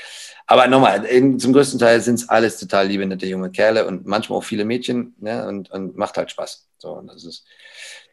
[0.50, 1.06] Aber nochmal,
[1.38, 4.64] zum größten Teil sind es alles total liebe, nette junge Kerle und manchmal auch viele
[4.64, 6.66] Mädchen ne, und, und macht halt Spaß.
[6.76, 7.44] So, und das ist,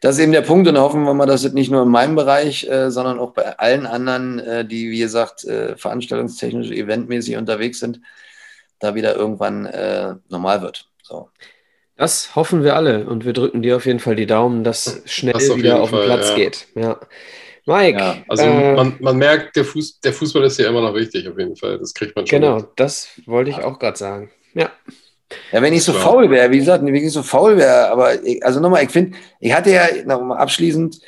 [0.00, 2.14] das ist eben der Punkt und hoffen wir mal, dass es nicht nur in meinem
[2.14, 7.80] Bereich, äh, sondern auch bei allen anderen, äh, die, wie gesagt, äh, veranstaltungstechnisch, eventmäßig unterwegs
[7.80, 8.00] sind,
[8.78, 10.88] da wieder irgendwann äh, normal wird.
[11.02, 11.30] So.
[11.96, 15.32] Das hoffen wir alle und wir drücken dir auf jeden Fall die Daumen, dass schnell
[15.32, 16.36] das wieder auf den Platz ja.
[16.36, 16.68] geht.
[16.76, 17.00] Ja.
[17.68, 17.98] Mike.
[17.98, 21.28] Ja, also äh, man, man, merkt, der, Fuß, der Fußball ist ja immer noch wichtig,
[21.28, 21.78] auf jeden Fall.
[21.78, 22.40] Das kriegt man schon.
[22.40, 22.66] Genau, mit.
[22.76, 24.30] das wollte ich auch gerade sagen.
[24.54, 24.70] Ja.
[25.52, 28.42] Ja, wenn ich so faul wäre, wie gesagt, wenn ich so faul wäre, aber ich,
[28.42, 31.00] also nochmal, ich finde, ich hatte ja nochmal abschließend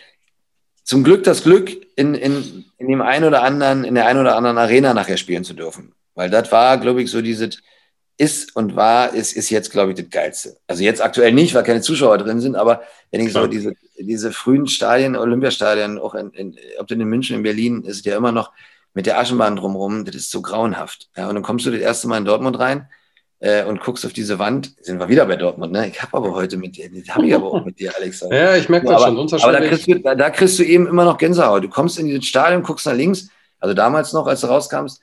[0.84, 4.36] zum Glück das Glück, in, in, in dem einen oder anderen, in der einen oder
[4.36, 5.94] anderen Arena nachher spielen zu dürfen.
[6.14, 7.62] Weil das war, glaube ich, so dieses
[8.18, 10.58] ist und war, ist, ist jetzt, glaube ich, das Geilste.
[10.66, 13.72] Also jetzt aktuell nicht, weil keine Zuschauer drin sind, aber wenn ich so diese,
[14.03, 18.16] diese frühen Stadien, Olympiastadien, auch in, in, ob denn in München, in Berlin, ist ja
[18.16, 18.53] immer noch
[18.94, 21.11] mit der Aschenbahn drumherum, das ist so grauenhaft.
[21.16, 22.88] Ja, und dann kommst du das erste Mal in Dortmund rein
[23.38, 25.88] äh, und guckst auf diese Wand, sind wir wieder bei Dortmund, ne?
[25.88, 28.20] Ich habe aber heute mit dir, das habe ich aber auch mit dir, Alex.
[28.30, 30.86] ja, ich merke das aber, schon, aber da kriegst, du, da, da kriegst du eben
[30.86, 31.62] immer noch Gänsehaut.
[31.62, 33.28] Du kommst in dieses Stadion, guckst nach links,
[33.61, 35.01] also damals noch, als du rauskommst,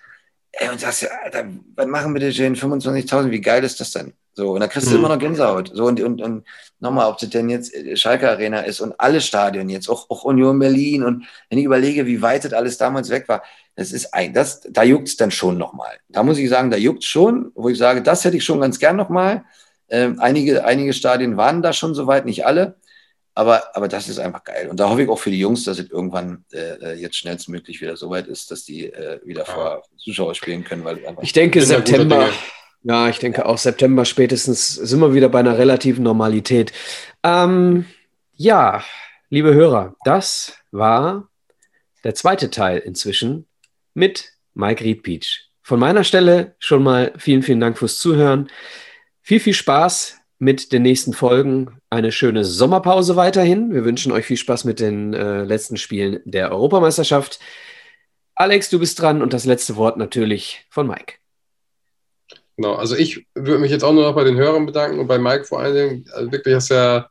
[0.59, 1.45] Ey, und sagst ja, Alter,
[1.75, 3.29] was machen wir denn 25.000?
[3.29, 4.13] Wie geil ist das denn?
[4.37, 4.97] So, und da kriegst du mhm.
[4.99, 5.71] immer noch Gänsehaut.
[5.73, 6.45] So, und, und, und
[6.79, 10.25] nochmal, ob das denn jetzt äh, Schalke Arena ist und alle Stadien jetzt, auch, auch
[10.25, 11.03] Union Berlin.
[11.03, 13.41] Und wenn ich überlege, wie weit das alles damals weg war,
[13.75, 15.97] das ist ein, das, da juckt es dann schon nochmal.
[16.07, 18.61] Da muss ich sagen, da juckt es schon, wo ich sage, das hätte ich schon
[18.61, 19.43] ganz gern nochmal.
[19.89, 22.75] Ähm, einige, einige Stadien waren da schon soweit, nicht alle.
[23.33, 24.67] Aber, aber das ist einfach geil.
[24.69, 27.97] Und da hoffe ich auch für die Jungs, dass es irgendwann äh, jetzt schnellstmöglich wieder
[27.97, 30.83] so weit ist, dass die äh, wieder vor Zuschauer spielen können.
[30.83, 32.29] Weil ich denke, September.
[32.89, 36.71] Ja, ich denke auch September spätestens sind wir wieder bei einer relativen Normalität.
[37.21, 37.85] Ähm,
[38.33, 38.81] ja,
[39.29, 41.27] liebe Hörer, das war
[42.05, 43.45] der zweite Teil inzwischen
[43.93, 45.49] mit Mike Riedpeach.
[45.63, 48.49] Von meiner Stelle schon mal vielen, vielen Dank fürs Zuhören.
[49.21, 51.81] Viel, viel Spaß mit den nächsten Folgen.
[51.89, 53.73] Eine schöne Sommerpause weiterhin.
[53.73, 57.41] Wir wünschen euch viel Spaß mit den äh, letzten Spielen der Europameisterschaft.
[58.33, 61.15] Alex, du bist dran und das letzte Wort natürlich von Mike.
[62.57, 65.19] Genau, also ich würde mich jetzt auch nur noch bei den Hörern bedanken und bei
[65.19, 66.05] Mike vor allen Dingen.
[66.11, 67.09] Also wirklich hast du ja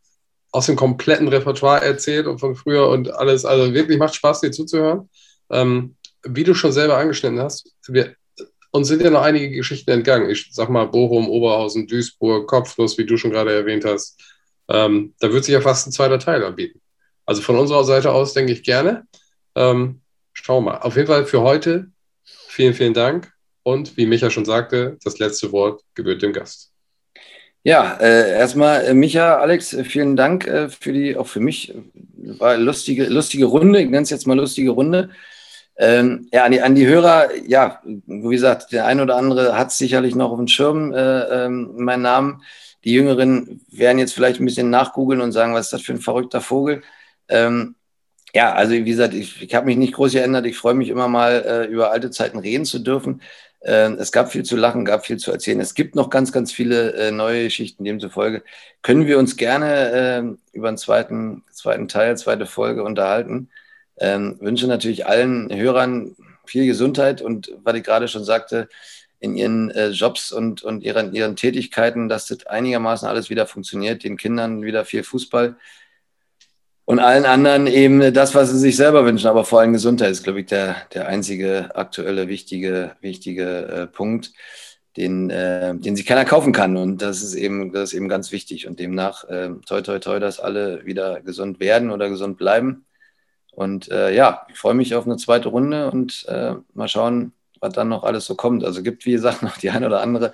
[0.50, 3.44] aus dem kompletten Repertoire erzählt und von früher und alles.
[3.44, 5.08] Also wirklich macht Spaß, dir zuzuhören.
[5.50, 5.94] Ähm,
[6.24, 8.16] wie du schon selber angeschnitten hast, wir,
[8.72, 10.28] uns sind ja noch einige Geschichten entgangen.
[10.30, 14.20] Ich sag mal Bochum, Oberhausen, Duisburg, Kopflos, wie du schon gerade erwähnt hast.
[14.68, 16.80] Ähm, da wird sich ja fast ein zweiter Teil anbieten.
[17.24, 19.06] Also von unserer Seite aus denke ich gerne.
[19.54, 20.00] Ähm,
[20.32, 20.78] schauen wir mal.
[20.78, 21.86] Auf jeden Fall für heute
[22.24, 23.35] vielen, vielen Dank.
[23.66, 26.70] Und wie Micha schon sagte, das letzte Wort gebührt dem Gast.
[27.64, 31.74] Ja, äh, erstmal äh, Micha, Alex, äh, vielen Dank äh, für die, auch für mich,
[32.38, 35.10] war eine lustige, lustige Runde, ich nenne es jetzt mal lustige Runde.
[35.76, 39.72] Ähm, ja, an die, an die Hörer, ja, wie gesagt, der ein oder andere hat
[39.72, 42.42] sicherlich noch auf dem Schirm äh, ähm, meinen Namen.
[42.84, 46.00] Die Jüngeren werden jetzt vielleicht ein bisschen nachgoogeln und sagen, was ist das für ein
[46.00, 46.82] verrückter Vogel?
[47.26, 47.74] Ähm,
[48.32, 50.44] ja, also wie gesagt, ich, ich habe mich nicht groß geändert.
[50.44, 53.22] Ich freue mich immer mal, äh, über alte Zeiten reden zu dürfen.
[53.66, 55.60] Äh, es gab viel zu lachen, gab viel zu erzählen.
[55.60, 57.84] Es gibt noch ganz, ganz viele äh, neue Geschichten.
[57.84, 58.44] Demzufolge
[58.82, 63.50] können wir uns gerne äh, über einen zweiten, zweiten Teil, zweite Folge unterhalten.
[63.98, 66.14] Ähm, wünsche natürlich allen Hörern
[66.44, 68.68] viel Gesundheit und was ich gerade schon sagte,
[69.18, 74.04] in ihren äh, Jobs und, und ihren, ihren Tätigkeiten, dass das einigermaßen alles wieder funktioniert,
[74.04, 75.56] den Kindern wieder viel Fußball
[76.86, 80.22] und allen anderen eben das, was sie sich selber wünschen, aber vor allem Gesundheit ist,
[80.22, 84.32] glaube ich, der, der einzige aktuelle wichtige, wichtige äh, Punkt,
[84.96, 86.76] den, äh, den sich keiner kaufen kann.
[86.76, 88.68] Und das ist eben, das ist eben ganz wichtig.
[88.68, 92.86] Und demnach, äh, toi, toi, toi, dass alle wieder gesund werden oder gesund bleiben.
[93.50, 97.72] Und äh, ja, ich freue mich auf eine zweite Runde und äh, mal schauen, was
[97.72, 98.64] dann noch alles so kommt.
[98.64, 100.32] Also gibt, wie gesagt, noch die eine oder andere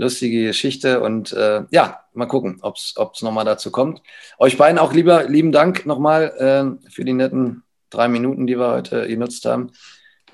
[0.00, 4.02] lustige Geschichte und äh, ja, mal gucken, ob es nochmal dazu kommt.
[4.38, 8.70] Euch beiden auch lieber, lieben Dank nochmal äh, für die netten drei Minuten, die wir
[8.70, 9.72] heute genutzt haben.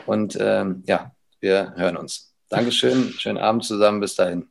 [0.06, 2.34] Und ähm, ja, wir hören uns.
[2.48, 4.48] Dankeschön, schönen Abend zusammen, bis dahin.